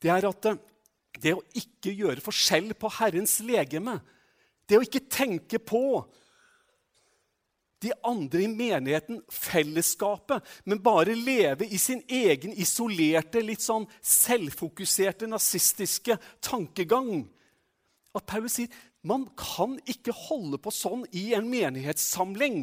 det 0.00 0.10
er 0.12 0.24
at 0.28 0.48
det 1.20 1.32
å 1.36 1.44
ikke 1.56 1.92
gjøre 1.94 2.24
forskjell 2.24 2.72
på 2.78 2.90
Herrens 2.96 3.38
legeme, 3.44 3.98
det 4.64 4.78
å 4.78 4.84
ikke 4.84 5.04
tenke 5.12 5.60
på 5.60 6.00
de 7.84 7.92
andre 8.06 8.44
i 8.44 8.50
menigheten, 8.50 9.20
fellesskapet, 9.30 10.44
men 10.64 10.82
bare 10.82 11.16
leve 11.16 11.68
i 11.68 11.78
sin 11.80 12.02
egen 12.08 12.56
isolerte, 12.56 13.42
litt 13.44 13.64
sånn 13.64 13.86
selvfokuserte, 14.00 15.28
nazistiske 15.30 16.18
tankegang. 16.44 17.26
At 18.14 18.26
Paulus 18.30 18.58
sier 18.58 18.82
man 19.04 19.26
kan 19.36 19.76
ikke 19.84 20.14
holde 20.16 20.56
på 20.64 20.72
sånn 20.72 21.04
i 21.12 21.34
en 21.36 21.48
menighetssamling. 21.50 22.62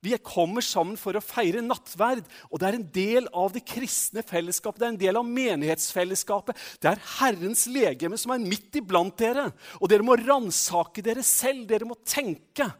Vi 0.00 0.16
kommer 0.24 0.64
sammen 0.64 0.96
for 0.96 1.18
å 1.18 1.20
feire 1.20 1.60
nattverd, 1.60 2.22
og 2.48 2.60
det 2.60 2.68
er 2.68 2.76
en 2.78 2.86
del 2.94 3.26
av 3.36 3.50
det 3.52 3.64
kristne 3.68 4.22
fellesskapet. 4.24 4.80
Det 4.80 4.86
er 4.86 4.94
en 4.94 5.02
del 5.02 5.18
av 5.20 5.26
menighetsfellesskapet. 5.28 6.62
Det 6.80 6.88
er 6.88 7.02
Herrens 7.18 7.66
legeme 7.68 8.16
som 8.20 8.32
er 8.32 8.40
midt 8.40 8.78
iblant 8.80 9.18
dere. 9.20 9.50
Og 9.76 9.90
dere 9.92 10.06
må 10.06 10.16
ransake 10.16 11.04
dere 11.04 11.26
selv. 11.26 11.66
Dere 11.68 11.88
må 11.90 11.98
tenke. 12.00 12.70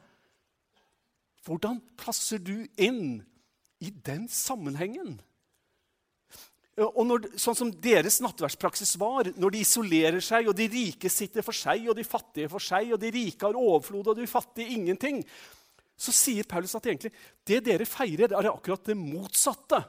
Hvordan 1.46 1.80
passer 1.98 2.40
du 2.42 2.66
inn 2.76 3.20
i 3.80 3.90
den 3.90 4.26
sammenhengen? 4.28 5.18
Og 6.80 7.02
når, 7.04 7.26
sånn 7.40 7.56
som 7.58 7.70
deres 7.82 8.20
nattverdspraksis 8.24 8.94
var, 9.00 9.28
når 9.36 9.52
de 9.52 9.62
isolerer 9.64 10.22
seg, 10.24 10.48
og 10.48 10.56
de 10.56 10.68
rike 10.70 11.10
sitter 11.12 11.44
for 11.44 11.56
seg, 11.56 11.88
og 11.90 11.96
de 11.98 12.06
fattige 12.06 12.48
for 12.52 12.62
seg, 12.62 12.94
og 12.94 13.00
de 13.02 13.10
rike 13.12 13.44
har 13.44 13.58
overflod, 13.58 14.12
og 14.12 14.20
de 14.20 14.28
fattige 14.30 14.76
ingenting, 14.78 15.20
så 16.00 16.14
sier 16.16 16.48
Paulus 16.48 16.76
at 16.78 16.86
egentlig, 16.88 17.12
det 17.44 17.60
dere 17.66 17.88
feirer, 17.88 18.32
er 18.32 18.48
akkurat 18.48 18.86
det 18.88 18.96
motsatte 18.96 19.82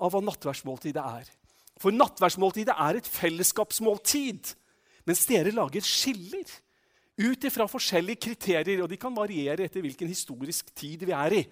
av 0.00 0.14
hva 0.14 0.22
nattverdsmåltidet 0.24 1.04
er. 1.04 1.28
For 1.82 1.92
nattverdsmåltidet 1.92 2.76
er 2.86 3.00
et 3.00 3.10
fellesskapsmåltid, 3.10 4.54
mens 5.04 5.26
dere 5.28 5.52
lager 5.52 5.84
skiller 5.84 6.48
ut 7.20 7.46
ifra 7.46 7.66
forskjellige 7.70 8.22
kriterier. 8.28 8.82
Og 8.82 8.90
de 8.90 8.98
kan 9.00 9.14
variere 9.14 9.66
etter 9.66 9.84
hvilken 9.84 10.10
historisk 10.10 10.72
tid 10.76 11.06
vi 11.06 11.14
er 11.14 11.38
i. 11.40 11.44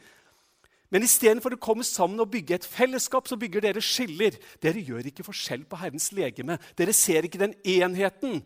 Men 0.93 1.07
istedenfor 1.07 1.55
å 1.57 1.61
komme 1.63 1.85
sammen 1.89 2.21
og 2.21 2.29
bygge 2.35 2.59
et 2.59 2.69
fellesskap, 2.69 3.25
så 3.25 3.39
bygger 3.41 3.65
dere 3.65 3.81
skiller. 3.85 4.37
Dere 4.61 4.83
gjør 4.85 5.09
ikke 5.09 5.25
forskjell 5.25 5.65
på 5.65 5.79
Herrens 5.81 6.11
legeme. 6.13 6.59
Dere 6.77 6.93
ser 6.93 7.25
ikke 7.25 7.41
den 7.41 7.55
enheten 7.65 8.43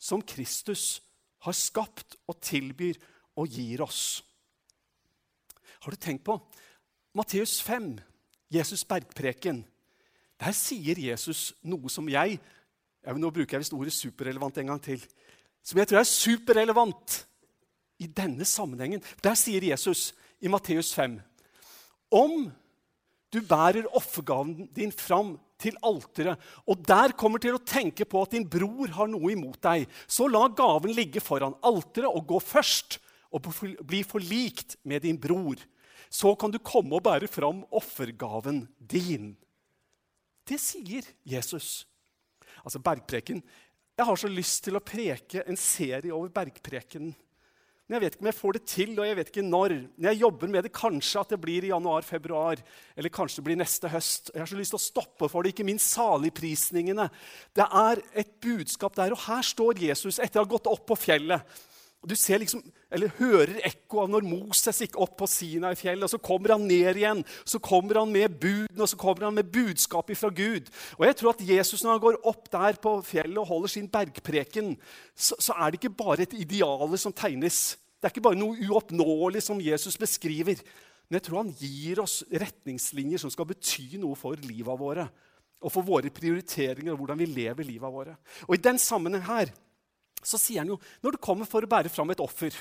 som 0.00 0.24
Kristus 0.24 1.02
har 1.44 1.56
skapt 1.56 2.16
og 2.24 2.38
tilbyr 2.40 2.96
og 3.36 3.52
gir 3.52 3.82
oss. 3.84 4.22
Har 5.84 5.92
du 5.92 6.00
tenkt 6.00 6.24
på 6.24 6.38
Matteus 7.12 7.58
5, 7.62 7.98
Jesus' 8.48 8.86
bergpreken? 8.88 9.60
Der 10.40 10.56
sier 10.56 10.96
Jesus 10.98 11.52
noe 11.62 11.92
som 11.92 12.08
jeg, 12.08 12.38
jeg 13.04 13.20
Nå 13.20 13.28
bruker 13.28 13.58
jeg 13.58 13.66
visst 13.66 13.76
ordet 13.76 13.92
superrelevant 13.92 14.56
en 14.58 14.72
gang 14.72 14.80
til. 14.80 15.02
Som 15.64 15.80
jeg 15.80 15.88
tror 15.90 16.02
er 16.02 16.10
superrelevant 16.10 17.22
i 18.02 18.10
denne 18.10 18.44
sammenhengen. 18.48 19.02
Der 19.24 19.38
sier 19.38 19.64
Jesus 19.64 20.12
i 20.44 20.50
Matteus 20.52 20.92
5 20.96 21.20
om 22.14 22.44
du 23.34 23.40
bærer 23.42 23.88
offergaven 23.98 24.68
din 24.76 24.92
fram 24.94 25.32
til 25.58 25.74
alteret, 25.82 26.38
og 26.70 26.82
der 26.86 27.14
kommer 27.18 27.42
til 27.42 27.56
å 27.56 27.62
tenke 27.66 28.06
på 28.06 28.20
at 28.22 28.36
din 28.36 28.46
bror 28.46 28.92
har 28.94 29.08
noe 29.10 29.32
imot 29.32 29.58
deg, 29.64 29.88
så 30.06 30.28
la 30.30 30.44
gaven 30.54 30.94
ligge 30.94 31.22
foran 31.24 31.56
alteret 31.66 32.10
og 32.12 32.28
gå 32.30 32.38
først 32.38 33.00
og 33.34 33.48
bli 33.82 34.04
forlikt 34.06 34.76
med 34.86 35.02
din 35.02 35.18
bror. 35.18 35.58
Så 36.06 36.36
kan 36.38 36.52
du 36.54 36.60
komme 36.62 36.94
og 36.94 37.02
bære 37.08 37.26
fram 37.26 37.64
offergaven 37.74 38.68
din. 38.78 39.32
Det 40.46 40.60
sier 40.62 41.02
Jesus. 41.26 41.88
Altså 42.62 42.78
bergpreken. 42.78 43.42
Jeg 43.94 44.08
har 44.08 44.18
så 44.18 44.28
lyst 44.30 44.64
til 44.66 44.74
å 44.74 44.82
preke 44.82 45.44
en 45.46 45.58
serie 45.58 46.10
over 46.10 46.32
bergprekenen. 46.34 47.14
Men 47.84 47.98
jeg 47.98 48.02
vet 48.02 48.14
ikke 48.14 48.24
om 48.24 48.28
jeg 48.30 48.38
får 48.38 48.56
det 48.56 48.62
til, 48.64 48.92
og 48.96 49.04
jeg 49.04 49.16
vet 49.18 49.30
ikke 49.30 49.42
når. 49.44 49.74
Når 50.00 50.08
jeg 50.08 50.20
jobber 50.22 50.50
med 50.50 50.64
det, 50.64 50.70
Kanskje 50.72 51.20
at 51.20 51.34
det 51.34 51.38
blir 51.42 51.66
i 51.66 51.70
januar-februar, 51.70 52.62
eller 52.96 53.12
kanskje 53.12 53.42
det 53.42 53.44
blir 53.50 53.58
neste 53.60 53.90
høst. 53.92 54.30
Jeg 54.32 54.40
har 54.40 54.48
så 54.48 54.56
lyst 54.56 54.72
til 54.72 54.80
å 54.80 54.86
stoppe 54.86 55.28
for 55.28 55.44
det, 55.44 55.52
ikke 55.52 55.66
minst 55.68 55.92
saligprisningene. 55.92 57.06
Det 57.54 57.66
er 57.84 58.00
et 58.24 58.32
budskap 58.42 58.96
der, 58.96 59.12
og 59.12 59.20
her 59.26 59.44
står 59.44 59.84
Jesus 59.84 60.16
etter 60.16 60.40
å 60.40 60.46
ha 60.46 60.52
gått 60.56 60.70
opp 60.72 60.86
på 60.88 60.96
fjellet. 60.96 61.44
Og 62.04 62.10
Du 62.12 62.16
ser 62.20 62.42
liksom, 62.42 62.60
eller 62.92 63.14
hører 63.16 63.62
ekko 63.64 64.02
av 64.02 64.10
når 64.12 64.26
Moses 64.28 64.82
gikk 64.82 64.98
opp 65.00 65.14
på 65.22 65.28
Sinai-fjellet. 65.30 66.04
og 66.04 66.12
Så 66.12 66.18
kommer 66.20 66.52
han 66.52 66.66
ned 66.68 66.98
igjen, 67.00 67.22
så 67.48 67.58
kommer 67.58 68.02
han 68.02 68.12
med 68.12 68.36
buden 68.42 68.84
og 68.84 68.90
så 68.90 68.98
kommer 69.00 69.24
han 69.24 69.38
med 69.38 69.48
budskapet 69.48 70.20
fra 70.20 70.28
Gud. 70.28 70.68
Og 70.98 71.06
jeg 71.08 71.16
tror 71.16 71.32
at 71.32 71.40
Jesus 71.48 71.80
når 71.80 71.96
han 71.96 72.02
går 72.04 72.20
opp 72.28 72.50
der 72.52 72.76
på 72.76 72.92
fjellet 73.08 73.40
og 73.40 73.48
holder 73.48 73.72
sin 73.72 73.88
bergpreken, 73.88 74.74
så, 75.16 75.40
så 75.40 75.56
er 75.56 75.72
det 75.72 75.80
ikke 75.80 75.96
bare 75.96 76.28
et 76.28 76.36
ideale 76.36 77.00
som 77.00 77.16
tegnes. 77.16 77.78
Det 77.96 78.10
er 78.10 78.12
ikke 78.12 78.28
bare 78.28 78.42
noe 78.42 78.60
uoppnåelig 78.68 79.46
som 79.48 79.64
Jesus 79.64 79.96
beskriver. 79.96 80.60
Men 81.08 81.16
jeg 81.16 81.24
tror 81.24 81.40
han 81.40 81.56
gir 81.56 82.04
oss 82.04 82.20
retningslinjer 82.28 83.24
som 83.24 83.32
skal 83.32 83.48
bety 83.48 83.94
noe 83.96 84.12
for 84.12 84.36
livet 84.44 84.76
våre. 84.76 85.08
Og 85.64 85.72
for 85.72 85.88
våre 85.88 86.12
prioriteringer 86.12 86.92
og 86.92 87.00
hvordan 87.00 87.24
vi 87.24 87.32
lever 87.32 87.64
livet 87.64 87.96
våre. 87.96 88.18
Og 88.44 88.58
i 88.58 88.60
den 88.60 88.76
sammenheng 88.76 89.24
her 89.24 89.56
så 90.24 90.40
sier 90.40 90.62
han 90.62 90.72
jo 90.72 90.78
når 91.04 91.14
du 91.14 91.22
kommer 91.22 91.48
for 91.48 91.64
å 91.64 91.70
bære 91.70 91.92
fram 91.92 92.10
et 92.14 92.22
offer 92.24 92.56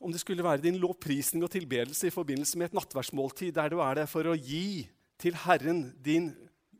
Om 0.00 0.12
det 0.12 0.20
skulle 0.20 0.44
være 0.44 0.62
din 0.62 0.76
lovprisning 0.78 1.42
og 1.42 1.50
tilbedelse 1.50 2.08
i 2.08 2.14
forbindelse 2.14 2.58
med 2.58 2.68
et 2.68 2.76
nattverdsmåltid, 2.76 3.54
der 3.56 3.72
du 3.72 3.80
er 3.80 4.02
der 4.02 4.10
for 4.10 4.28
å 4.28 4.36
gi 4.36 4.84
til 5.18 5.34
Herren 5.46 5.86
din 6.04 6.28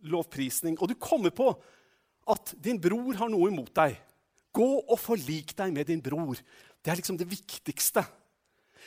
lovprisning, 0.04 0.76
og 0.76 0.90
du 0.90 0.94
kommer 1.00 1.32
på 1.32 1.48
at 2.28 2.52
din 2.60 2.78
bror 2.78 3.16
har 3.16 3.30
noe 3.32 3.48
imot 3.50 3.72
deg 3.74 3.96
Gå 4.56 4.68
og 4.88 4.96
forlik 4.96 5.52
deg 5.56 5.72
med 5.74 5.84
din 5.90 6.00
bror. 6.00 6.38
Det 6.80 6.88
er 6.88 6.96
liksom 6.96 7.18
det 7.20 7.28
viktigste. 7.28 8.00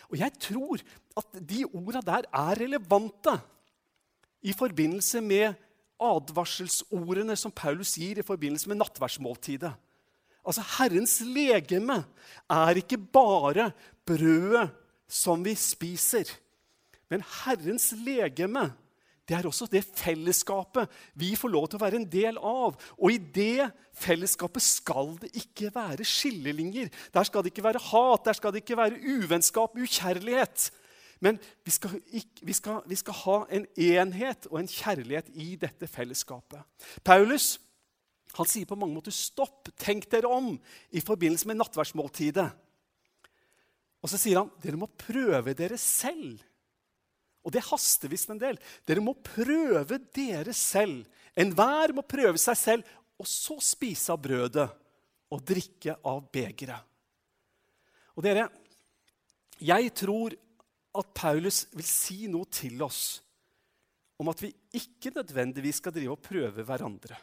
Og 0.09 0.17
jeg 0.17 0.33
tror 0.41 0.81
at 1.19 1.35
de 1.45 1.65
orda 1.67 2.01
der 2.05 2.25
er 2.25 2.61
relevante 2.63 3.35
i 4.41 4.55
forbindelse 4.55 5.21
med 5.21 5.53
advarselsordene 5.99 7.35
som 7.39 7.51
Paulus 7.51 7.95
gir 7.99 8.19
i 8.19 8.25
forbindelse 8.25 8.69
med 8.71 8.79
nattverdsmåltidet. 8.81 9.71
Altså, 10.45 10.63
Herrens 10.77 11.19
legeme 11.27 12.03
er 12.49 12.79
ikke 12.79 12.97
bare 12.97 13.71
brødet 14.07 14.69
som 15.09 15.43
vi 15.45 15.55
spiser. 15.59 16.29
Men 17.09 17.25
Herrens 17.43 17.91
legeme 18.05 18.69
det 19.29 19.37
er 19.37 19.45
også 19.45 19.67
det 19.69 19.83
fellesskapet 19.93 20.89
vi 21.21 21.35
får 21.37 21.51
lov 21.53 21.67
til 21.69 21.77
å 21.77 21.83
være 21.83 21.99
en 21.99 22.07
del 22.09 22.39
av. 22.41 22.79
Og 22.97 23.13
i 23.13 23.19
det 23.21 23.67
fellesskapet 23.93 24.63
skal 24.65 25.11
det 25.21 25.29
ikke 25.37 25.69
være 25.75 26.07
skillelinjer. 26.07 26.89
Der 27.13 27.27
skal 27.27 27.45
det 27.45 27.51
ikke 27.53 27.67
være 27.67 27.83
hat, 27.91 28.25
der 28.25 28.39
skal 28.39 28.55
det 28.55 28.63
ikke 28.63 28.79
være 28.79 28.97
uvennskap, 28.97 29.77
ukjærlighet. 29.77 30.71
Men 31.19 31.39
vi 31.67 31.71
skal, 31.71 31.97
vi, 32.41 32.53
skal, 32.55 32.83
vi 32.87 32.95
skal, 32.95 33.17
ha 33.25 33.37
en 33.51 33.65
enhet 33.75 34.47
og 34.49 34.61
en 34.61 34.69
kjærlighet 34.71 35.31
i 35.35 35.55
dette 35.59 35.89
fellesskapet. 35.91 36.63
Paulus 37.03 37.57
han 38.37 38.47
sier 38.47 38.67
på 38.69 38.77
mange 38.77 38.93
måter 38.93 39.11
'stopp, 39.11 39.71
tenk 39.75 40.05
dere 40.11 40.29
om' 40.29 40.59
i 40.93 41.01
forbindelse 41.01 41.47
med 41.49 41.57
nattverdsmåltidet. 41.57 42.49
Og 43.99 44.09
så 44.11 44.19
sier 44.21 44.43
han 44.43 44.51
dere 44.61 44.79
må 44.79 44.87
prøve 44.87 45.55
dere 45.57 45.77
selv. 45.81 46.39
Og 47.43 47.51
det 47.55 47.65
haster 47.65 48.11
visst 48.11 48.29
en 48.29 48.39
del. 48.39 48.59
Dere 48.85 49.01
må 49.03 49.13
prøve 49.13 49.97
dere 50.13 50.53
selv. 50.53 51.07
Enhver 51.35 51.93
må 51.95 52.03
prøve 52.05 52.37
seg 52.37 52.57
selv, 52.57 52.83
og 53.19 53.27
så 53.27 53.57
spise 53.63 54.13
av 54.13 54.21
brødet 54.21 54.67
og 55.33 55.43
drikke 55.45 55.97
av 56.07 56.21
begeret. 56.31 56.85
Og 58.15 58.23
dere, 58.23 58.49
jeg 59.59 59.91
tror 59.95 60.35
at 61.01 61.15
Paulus 61.15 61.65
vil 61.73 61.87
si 61.87 62.27
noe 62.31 62.47
til 62.51 62.81
oss 62.85 63.19
om 64.19 64.27
at 64.31 64.41
vi 64.43 64.51
ikke 64.75 65.13
nødvendigvis 65.15 65.79
skal 65.79 65.95
drive 65.95 66.15
og 66.17 66.23
prøve 66.23 66.65
hverandre. 66.67 67.15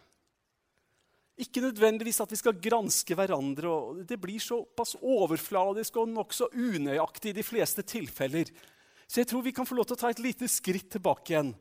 Ikke 1.37 1.61
nødvendigvis 1.61 2.23
at 2.25 2.30
vi 2.33 2.38
skal 2.40 2.56
granske 2.56 3.14
hverandre. 3.14 3.68
og 3.68 4.09
Det 4.09 4.16
blir 4.21 4.40
såpass 4.40 4.97
overfladisk 5.02 5.97
og 6.00 6.09
nokså 6.09 6.49
unøyaktig 6.54 7.35
i 7.35 7.37
de 7.37 7.45
fleste 7.45 7.85
tilfeller. 7.85 8.49
Så 9.06 9.21
jeg 9.21 9.28
tror 9.28 9.45
vi 9.45 9.52
kan 9.52 9.68
få 9.68 9.76
lov 9.76 9.85
til 9.85 9.99
å 9.99 10.00
ta 10.00 10.11
et 10.11 10.23
lite 10.25 10.49
skritt 10.49 10.88
tilbake 10.97 11.35
igjen. 11.35 11.52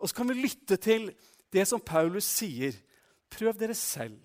Og 0.00 0.08
så 0.08 0.16
kan 0.16 0.30
vi 0.30 0.40
lytte 0.40 0.78
til 0.80 1.10
det 1.52 1.66
som 1.68 1.84
Paulus 1.84 2.24
sier. 2.24 2.72
Prøv 3.28 3.58
dere 3.60 3.76
selv. 3.76 4.24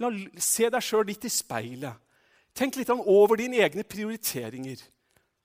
La, 0.00 0.08
se 0.40 0.70
deg 0.72 0.82
sjøl 0.82 1.04
litt 1.06 1.28
i 1.28 1.30
speilet. 1.30 2.00
Tenk 2.56 2.78
litt 2.78 2.90
over 2.94 3.36
dine 3.36 3.60
egne 3.60 3.84
prioriteringer. 3.84 4.80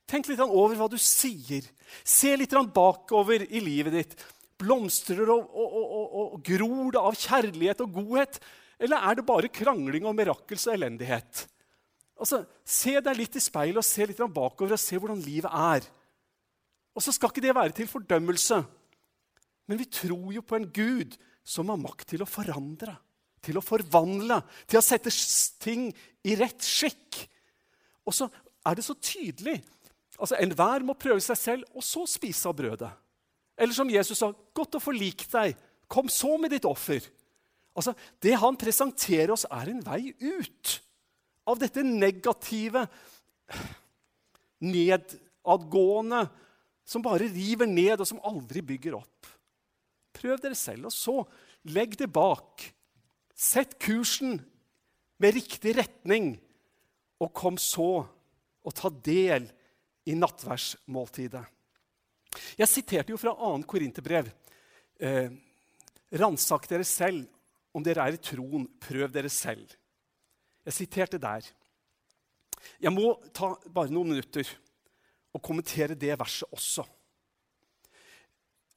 Tenk 0.10 0.30
litt 0.30 0.42
over 0.42 0.74
hva 0.78 0.88
du 0.90 0.98
sier. 1.02 1.66
Se 2.04 2.34
litt 2.38 2.56
bakover 2.74 3.46
i 3.46 3.62
livet 3.62 3.94
ditt. 3.94 4.16
Blomstrer 4.60 5.30
og, 5.30 5.46
og, 5.54 5.76
og, 5.78 6.16
og, 6.22 6.42
gror 6.44 6.90
det 6.96 7.04
av 7.04 7.20
kjærlighet 7.20 7.84
og 7.86 7.94
godhet? 8.00 8.40
Eller 8.80 9.06
er 9.06 9.20
det 9.20 9.28
bare 9.28 9.52
krangling 9.54 10.08
og 10.10 10.18
mirakels 10.18 10.66
og 10.68 10.76
elendighet? 10.76 11.46
Altså, 12.20 12.44
Se 12.66 12.98
deg 13.00 13.18
litt 13.18 13.38
i 13.40 13.44
speilet 13.44 13.80
og 13.80 13.88
se 13.88 14.10
litt 14.10 14.20
bakover 14.20 14.76
og 14.76 14.82
se 14.82 14.98
hvordan 15.00 15.22
livet 15.24 15.54
er. 15.54 15.88
Og 16.98 17.06
så 17.06 17.14
skal 17.16 17.32
ikke 17.32 17.46
det 17.46 17.56
være 17.56 17.76
til 17.78 17.88
fordømmelse. 17.88 18.60
Men 19.70 19.80
vi 19.80 19.88
tror 19.94 20.34
jo 20.34 20.44
på 20.44 20.58
en 20.58 20.68
Gud 20.74 21.16
som 21.46 21.70
har 21.72 21.80
makt 21.80 22.10
til 22.12 22.26
å 22.26 22.30
forandre, 22.30 22.96
til 23.46 23.60
å 23.60 23.64
forvandle, 23.64 24.42
til 24.68 24.82
å 24.82 24.84
sette 24.84 25.14
ting 25.62 25.88
i 26.26 26.36
rett 26.38 26.66
skikk. 26.66 27.22
Og 28.10 28.16
så 28.18 28.28
er 28.66 28.78
det 28.78 28.86
så 28.86 28.96
tydelig. 28.98 29.60
Altså, 30.20 30.36
Enhver 30.44 30.84
må 30.84 30.98
prøve 31.00 31.22
seg 31.24 31.40
selv, 31.40 31.70
og 31.74 31.86
så 31.86 32.04
spise 32.10 32.50
av 32.50 32.58
brødet. 32.58 32.92
Eller 33.60 33.76
som 33.76 33.90
Jesus 33.90 34.18
sa, 34.20 34.32
'Godt 34.32 34.76
å 34.76 34.84
forlike 34.84 35.28
deg. 35.32 35.56
Kom 35.88 36.08
så 36.08 36.38
med 36.38 36.52
ditt 36.52 36.66
offer.' 36.66 37.08
Altså, 37.76 37.94
Det 38.20 38.36
han 38.36 38.58
presenterer 38.58 39.32
oss, 39.32 39.46
er 39.46 39.70
en 39.70 39.82
vei 39.82 40.14
ut 40.20 40.82
av 41.48 41.60
dette 41.60 41.84
negative, 41.84 42.88
nedadgående, 44.60 46.30
som 46.86 47.02
bare 47.02 47.30
river 47.30 47.66
ned, 47.66 48.00
og 48.00 48.08
som 48.08 48.22
aldri 48.24 48.62
bygger 48.62 48.98
opp. 48.98 49.28
Prøv 50.14 50.40
dere 50.42 50.56
selv, 50.56 50.86
og 50.86 50.92
så 50.92 51.24
legg 51.64 51.96
det 51.98 52.12
bak. 52.12 52.74
Sett 53.36 53.78
kursen 53.80 54.42
med 55.18 55.34
riktig 55.34 55.78
retning, 55.78 56.40
og 57.20 57.34
kom 57.34 57.58
så 57.58 58.08
og 58.64 58.76
ta 58.76 58.90
del 58.90 59.48
i 59.48 59.59
nattverdsmåltidet. 60.16 61.44
Jeg 62.60 62.70
siterte 62.70 63.14
jo 63.14 63.20
fra 63.20 63.34
2. 63.36 63.64
Korinterbrev. 63.70 64.30
Eh, 65.00 65.32
Ransak 66.20 66.68
dere 66.70 66.86
selv 66.88 67.26
om 67.74 67.84
dere 67.86 68.06
er 68.06 68.18
i 68.18 68.22
troen. 68.22 68.68
Prøv 68.82 69.10
dere 69.14 69.30
selv. 69.30 69.70
Jeg 70.66 70.78
siterte 70.78 71.22
der. 71.22 71.46
Jeg 72.80 72.94
må 72.94 73.14
ta 73.34 73.54
bare 73.72 73.92
noen 73.94 74.14
minutter 74.14 74.48
og 75.34 75.44
kommentere 75.46 75.98
det 75.98 76.18
verset 76.20 76.50
også. 76.54 76.86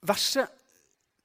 Verset, 0.03 0.59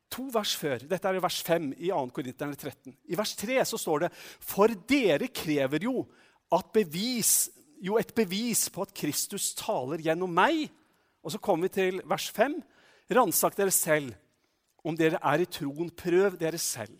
To 0.08 0.24
vers 0.32 0.54
før, 0.56 0.80
dette 0.88 1.04
er 1.04 1.20
vers 1.20 1.38
5 1.44 1.66
i 1.76 1.90
2. 1.92 1.98
Korinterne 2.16 2.56
13. 2.56 2.94
I 3.12 3.16
vers 3.18 3.34
3 3.36 3.58
så 3.68 3.80
står 3.80 4.06
det 4.06 4.12
For 4.16 4.72
dere 4.88 5.28
krever 5.28 5.84
jo, 5.84 6.06
at 6.48 6.70
bevis, 6.72 7.50
jo 7.82 7.98
et 8.00 8.14
bevis 8.16 8.66
på 8.72 8.84
at 8.84 8.94
Kristus 8.96 9.52
taler 9.58 10.02
gjennom 10.02 10.32
meg. 10.34 10.66
Og 11.22 11.34
så 11.34 11.40
kommer 11.42 11.68
vi 11.68 11.76
til 11.78 12.00
vers 12.08 12.28
5. 12.34 12.56
Ransak 13.14 13.56
dere 13.58 13.74
selv. 13.74 14.14
Om 14.86 14.96
dere 14.96 15.20
er 15.20 15.42
i 15.42 15.50
troen, 15.50 15.90
prøv 15.90 16.38
dere 16.40 16.60
selv. 16.62 16.96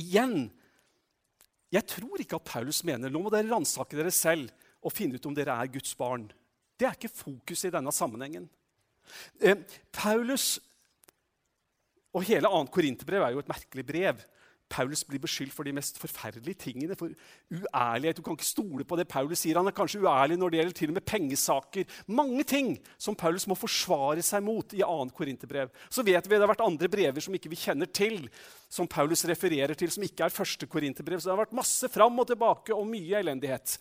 Igjen 0.00 0.48
jeg 1.70 1.86
tror 1.86 2.18
ikke 2.18 2.38
at 2.40 2.48
Paulus 2.50 2.82
mener 2.86 3.12
nå 3.12 3.20
må 3.22 3.30
dere 3.30 3.50
ransake 3.50 3.94
dere 3.94 4.10
selv 4.14 4.50
og 4.82 4.94
finne 4.94 5.20
ut 5.20 5.26
om 5.28 5.36
dere 5.36 5.54
er 5.54 5.70
Guds 5.70 5.92
barn. 5.98 6.26
Det 6.74 6.88
er 6.88 6.96
ikke 6.96 7.12
fokus 7.12 7.62
i 7.66 7.70
denne 7.70 7.92
sammenhengen. 7.94 8.48
Eh, 9.38 9.58
Paulus 9.94 10.58
og 12.10 12.24
hele 12.26 12.50
2. 12.50 12.64
Korinterbrev 12.74 13.22
er 13.22 13.34
jo 13.36 13.42
et 13.42 13.50
merkelig 13.50 13.84
brev. 13.86 14.22
Paulus 14.70 15.02
blir 15.04 15.20
beskyldt 15.22 15.54
for 15.54 15.66
de 15.66 15.74
mest 15.74 15.98
forferdelige 15.98 16.62
tingene. 16.64 16.96
For 16.98 17.10
uærlighet. 17.50 18.20
Du 18.20 18.22
kan 18.22 18.36
ikke 18.38 18.46
stole 18.46 18.86
på 18.86 18.98
det 18.98 19.08
Paulus 19.10 19.42
sier. 19.42 19.58
Han 19.58 19.68
er 19.68 19.76
kanskje 19.76 20.02
uærlig 20.04 20.38
når 20.38 20.52
det 20.52 20.60
gjelder 20.60 20.78
til 20.78 20.92
og 20.92 20.96
med 20.98 21.06
pengesaker. 21.10 21.96
Mange 22.06 22.44
ting 22.48 22.72
som 22.98 23.18
Paulus 23.18 23.48
må 23.50 23.58
forsvare 23.58 24.22
seg 24.24 24.44
mot 24.46 24.76
i 24.76 24.84
2. 24.84 25.10
Korinterbrev. 25.16 25.72
Så 25.90 26.06
vet 26.06 26.30
vi 26.30 26.36
det 26.36 26.44
har 26.44 26.52
vært 26.52 26.66
andre 26.66 26.90
brever 26.92 27.24
som 27.24 27.34
ikke 27.34 27.50
vi 27.50 27.58
kjenner 27.58 27.90
til, 27.90 28.22
som 28.70 28.88
Paulus 28.90 29.26
refererer 29.28 29.74
til, 29.74 29.90
som 29.90 30.06
ikke 30.06 30.28
er 30.28 30.34
første 30.34 30.70
Korinterbrev. 30.70 31.18
Så 31.18 31.30
det 31.30 31.34
har 31.34 31.42
vært 31.44 31.58
masse 31.60 31.90
fram 31.90 32.22
og 32.22 32.30
tilbake 32.30 32.76
og 32.76 32.88
mye 32.88 33.18
elendighet. 33.24 33.76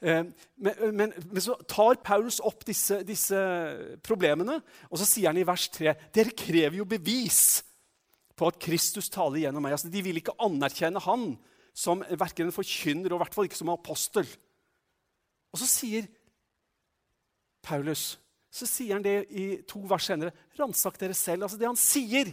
Eh, 0.00 0.24
men, 0.56 0.74
men, 0.92 1.12
men, 1.12 1.40
så 1.40 1.56
tar 1.68 2.00
Paulus 2.04 2.40
opp 2.44 2.64
disse, 2.68 3.02
disse 3.06 3.38
problemene, 4.04 4.58
og 4.90 5.00
så 5.00 5.08
sier 5.08 5.30
han 5.30 5.40
i 5.40 5.46
vers 5.46 5.68
3.: 5.72 5.94
Dere 6.12 6.36
krever 6.36 6.80
jo 6.80 6.88
bevis 6.88 7.65
på 8.36 8.50
at 8.50 8.58
Kristus 8.60 9.08
taler 9.12 9.42
gjennom 9.44 9.64
meg. 9.64 9.76
Altså, 9.76 9.90
de 9.92 10.02
vil 10.04 10.20
ikke 10.20 10.36
anerkjenne 10.44 11.02
han 11.06 11.30
som 11.76 12.04
verken 12.16 12.48
en 12.48 12.56
forkynner 12.56 13.12
og 13.12 13.18
i 13.18 13.24
hvert 13.24 13.36
fall 13.36 13.48
ikke 13.48 13.58
som 13.58 13.72
apostel. 13.72 14.28
Og 15.52 15.60
så 15.60 15.68
sier 15.68 16.08
Paulus 17.64 18.14
så 18.56 18.64
sier 18.68 18.96
han 18.96 19.04
det 19.04 19.26
i 19.36 19.46
to 19.68 19.82
vers 19.88 20.06
senere. 20.08 20.32
Ransak 20.56 20.96
dere 21.00 21.16
selv. 21.16 21.44
Altså 21.44 21.58
Det 21.60 21.68
han 21.68 21.78
sier, 21.80 22.30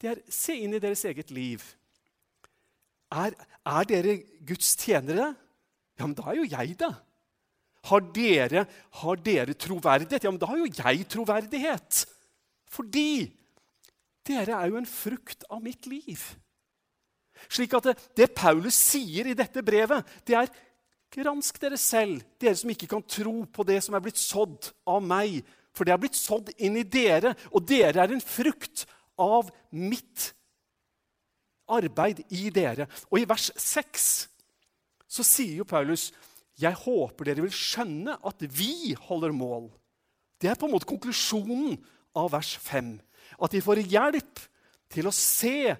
det 0.00 0.10
er 0.10 0.22
se 0.32 0.56
inn 0.58 0.74
i 0.74 0.82
deres 0.82 1.04
eget 1.06 1.30
liv. 1.34 1.62
Er, 3.12 3.36
er 3.68 3.86
dere 3.86 4.16
Guds 4.48 4.72
tjenere? 4.80 5.32
Ja, 5.98 6.08
men 6.08 6.16
da 6.18 6.26
er 6.30 6.40
jo 6.40 6.48
jeg 6.50 6.74
det. 6.80 6.90
Har 7.90 8.02
dere, 8.14 8.64
har 9.02 9.22
dere 9.22 9.54
troverdighet? 9.58 10.24
Ja, 10.24 10.32
men 10.32 10.40
da 10.42 10.48
har 10.50 10.58
jo 10.58 10.70
jeg 10.70 11.06
troverdighet. 11.12 12.02
Fordi 12.72 13.28
dere 14.26 14.56
er 14.58 14.70
jo 14.70 14.78
en 14.80 14.88
frukt 14.88 15.46
av 15.50 15.62
mitt 15.64 15.88
liv. 15.90 16.20
Slik 17.48 17.74
at 17.74 17.90
det, 17.90 17.96
det 18.16 18.34
Paulus 18.36 18.76
sier 18.76 19.30
i 19.30 19.38
dette 19.38 19.64
brevet, 19.66 20.06
det 20.28 20.38
er 20.38 20.52
Gransk 21.12 21.58
dere 21.60 21.76
selv, 21.76 22.22
dere 22.40 22.56
som 22.56 22.70
ikke 22.72 22.88
kan 22.88 23.02
tro 23.04 23.42
på 23.44 23.64
det 23.68 23.82
som 23.84 23.92
er 23.92 24.00
blitt 24.00 24.20
sådd 24.20 24.70
av 24.88 25.02
meg. 25.04 25.42
For 25.76 25.84
det 25.84 25.92
er 25.92 26.00
blitt 26.00 26.16
sådd 26.16 26.52
inn 26.56 26.78
i 26.80 26.86
dere, 26.88 27.34
og 27.52 27.66
dere 27.68 28.00
er 28.00 28.14
en 28.14 28.24
frukt 28.24 28.86
av 29.20 29.50
mitt 29.76 30.30
arbeid 31.72 32.22
i 32.32 32.48
dere. 32.54 32.88
Og 33.10 33.20
i 33.20 33.28
vers 33.28 33.50
6 33.60 34.08
så 35.12 35.26
sier 35.26 35.60
jo 35.60 35.68
Paulus 35.68 36.10
jeg 36.60 36.76
håper 36.80 37.28
dere 37.28 37.44
vil 37.44 37.54
skjønne 37.56 38.16
at 38.28 38.44
vi 38.52 38.94
holder 39.08 39.32
mål. 39.36 39.68
Det 40.40 40.50
er 40.50 40.58
på 40.58 40.68
en 40.68 40.74
måte 40.74 40.88
konklusjonen 40.88 41.76
av 42.16 42.32
vers 42.32 42.54
5 42.60 42.94
at 43.38 43.54
de 43.54 43.62
får 43.64 43.84
hjelp 43.86 44.42
til 44.92 45.08
å 45.08 45.14
se 45.14 45.72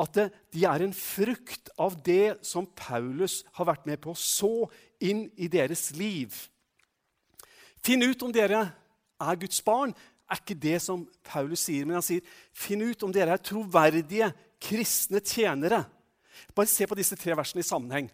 at 0.00 0.20
de 0.54 0.62
er 0.64 0.84
en 0.84 0.94
frukt 0.96 1.68
av 1.80 1.96
det 2.04 2.40
som 2.46 2.64
Paulus 2.76 3.42
har 3.58 3.68
vært 3.68 3.88
med 3.88 4.00
på 4.00 4.14
å 4.14 4.18
så 4.18 4.54
inn 5.02 5.26
i 5.36 5.48
deres 5.52 5.90
liv. 5.96 6.32
Finn 7.84 8.04
ut 8.04 8.24
om 8.24 8.32
dere 8.32 8.64
er 9.20 9.40
Guds 9.40 9.60
barn, 9.64 9.92
er 10.30 10.40
ikke 10.40 10.56
det 10.62 10.78
som 10.84 11.04
Paulus 11.26 11.66
sier. 11.66 11.84
Men 11.84 11.98
han 11.98 12.06
sier, 12.06 12.24
finn 12.52 12.84
ut 12.86 13.02
om 13.04 13.12
dere 13.12 13.34
er 13.34 13.44
troverdige 13.44 14.30
kristne 14.62 15.20
tjenere. 15.24 15.82
Bare 16.54 16.70
se 16.70 16.86
på 16.88 16.96
disse 16.98 17.18
tre 17.18 17.34
versene 17.36 17.64
i 17.64 17.66
sammenheng. 17.66 18.08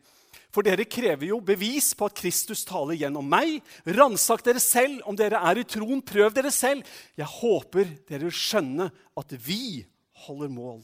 For 0.54 0.64
dere 0.66 0.86
krever 0.88 1.28
jo 1.30 1.40
bevis 1.44 1.90
på 1.96 2.08
at 2.08 2.16
Kristus 2.16 2.64
taler 2.66 2.96
gjennom 2.98 3.26
meg. 3.28 3.58
Ransak 3.84 4.44
dere 4.46 4.62
selv 4.62 5.04
om 5.08 5.18
dere 5.18 5.40
er 5.50 5.60
i 5.60 5.66
troen. 5.68 6.02
Prøv 6.04 6.32
dere 6.36 6.52
selv. 6.54 6.86
Jeg 7.18 7.28
håper 7.38 7.90
dere 8.08 8.28
vil 8.28 8.36
skjønne 8.36 8.88
at 9.20 9.36
vi 9.46 9.84
holder 10.26 10.52
mål. 10.52 10.80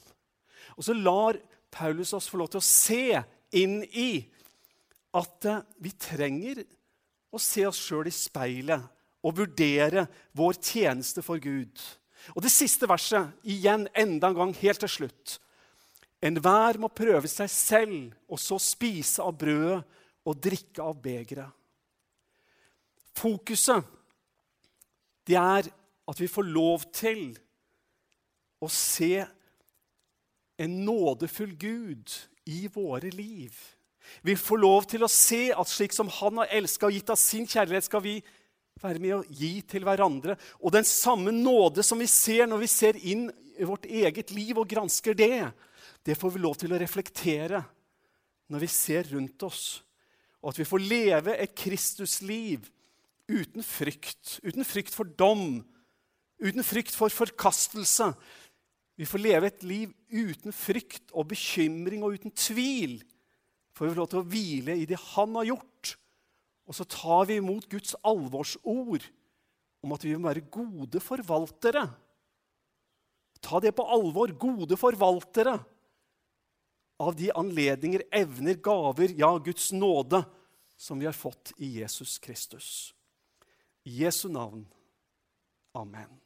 Og 0.76 0.86
så 0.86 0.96
lar 0.96 1.38
Paulus 1.72 2.12
oss 2.16 2.28
få 2.28 2.40
lov 2.42 2.52
til 2.52 2.60
å 2.60 2.66
se 2.66 3.22
inn 3.56 3.80
i 3.88 4.10
at 5.16 5.48
eh, 5.48 5.64
vi 5.84 5.92
trenger 6.00 6.62
å 7.32 7.40
se 7.40 7.64
oss 7.68 7.80
sjøl 7.80 8.08
i 8.08 8.14
speilet 8.14 8.84
og 9.22 9.36
vurdere 9.38 10.06
vår 10.36 10.58
tjeneste 10.58 11.24
for 11.24 11.40
Gud. 11.40 11.72
Og 12.36 12.42
det 12.44 12.52
siste 12.54 12.88
verset, 12.90 13.32
igjen 13.42 13.88
enda 13.98 14.30
en 14.30 14.38
gang 14.38 14.54
helt 14.60 14.82
til 14.84 14.92
slutt. 14.96 15.38
Enhver 16.22 16.78
må 16.78 16.90
prøve 16.94 17.28
seg 17.30 17.50
selv, 17.50 18.12
og 18.30 18.38
så 18.38 18.58
spise 18.62 19.24
av 19.24 19.34
brødet 19.38 19.82
og 20.22 20.38
drikke 20.38 20.84
av 20.84 21.00
begeret. 21.02 21.50
Fokuset 23.18 23.82
det 25.28 25.36
er 25.38 25.68
at 26.08 26.20
vi 26.20 26.28
får 26.30 26.46
lov 26.48 26.86
til 26.94 27.32
å 28.62 28.68
se 28.70 29.22
en 30.62 30.74
nådefull 30.86 31.54
Gud 31.58 32.14
i 32.50 32.66
våre 32.72 33.10
liv. 33.14 33.54
Vi 34.22 34.34
får 34.38 34.62
lov 34.62 34.86
til 34.90 35.04
å 35.06 35.10
se 35.10 35.50
at 35.54 35.70
slik 35.70 35.94
som 35.94 36.10
Han 36.20 36.42
har 36.42 36.54
elska 36.58 36.88
og 36.88 36.96
gitt 36.96 37.10
av 37.12 37.20
sin 37.20 37.46
kjærlighet, 37.46 37.86
skal 37.86 38.02
vi 38.04 38.16
være 38.82 39.02
med 39.02 39.14
å 39.16 39.22
gi 39.28 39.60
til 39.68 39.86
hverandre. 39.86 40.36
Og 40.60 40.74
den 40.74 40.86
samme 40.86 41.34
nåde 41.34 41.84
som 41.86 42.00
vi 42.02 42.08
ser 42.10 42.48
når 42.50 42.64
vi 42.64 42.70
ser 42.70 42.98
inn 42.98 43.28
i 43.58 43.68
vårt 43.68 43.86
eget 43.86 44.32
liv 44.34 44.58
og 44.58 44.68
gransker 44.68 45.16
det, 45.18 45.52
det 46.06 46.18
får 46.18 46.34
vi 46.34 46.42
lov 46.42 46.56
til 46.58 46.74
å 46.74 46.80
reflektere 46.80 47.62
når 48.50 48.64
vi 48.64 48.70
ser 48.70 49.08
rundt 49.12 49.42
oss. 49.46 49.82
Og 50.42 50.50
at 50.50 50.58
vi 50.58 50.66
får 50.66 50.82
leve 50.82 51.36
et 51.38 51.54
Kristusliv 51.54 52.66
uten 53.30 53.62
frykt. 53.64 54.40
Uten 54.42 54.66
frykt 54.66 54.94
for 54.94 55.06
dom, 55.06 55.62
uten 56.42 56.66
frykt 56.66 56.96
for 56.98 57.12
forkastelse. 57.14 58.10
Vi 58.98 59.06
får 59.08 59.22
leve 59.22 59.48
et 59.48 59.64
liv 59.64 59.92
uten 60.10 60.52
frykt 60.54 61.14
og 61.14 61.30
bekymring 61.30 62.02
og 62.04 62.18
uten 62.18 62.34
tvil. 62.34 62.98
For 63.72 63.86
vi 63.86 63.94
får 63.94 64.02
lov 64.02 64.10
til 64.12 64.20
å 64.20 64.28
hvile 64.28 64.76
i 64.82 64.88
det 64.88 65.00
Han 65.14 65.38
har 65.38 65.52
gjort. 65.54 65.96
Og 66.68 66.76
så 66.76 66.86
tar 66.86 67.26
vi 67.30 67.38
imot 67.40 67.70
Guds 67.70 67.94
alvorsord 68.06 69.06
om 69.82 69.94
at 69.94 70.04
vi 70.06 70.14
må 70.14 70.28
være 70.28 70.46
gode 70.52 71.00
forvaltere. 71.02 71.86
Ta 73.42 73.58
det 73.62 73.72
på 73.74 73.86
alvor. 73.90 74.30
Gode 74.38 74.78
forvaltere 74.78 75.56
av 77.02 77.16
de 77.16 77.32
anledninger, 77.34 78.02
evner, 78.10 78.54
gaver, 78.54 79.14
ja, 79.16 79.38
Guds 79.38 79.72
nåde, 79.72 80.24
som 80.76 80.98
vi 80.98 81.06
har 81.06 81.12
fått 81.12 81.52
i 81.56 81.66
Jesus 81.66 82.18
Kristus. 82.18 82.94
I 83.84 83.90
Jesu 83.90 84.28
navn. 84.28 84.66
Amen. 85.72 86.21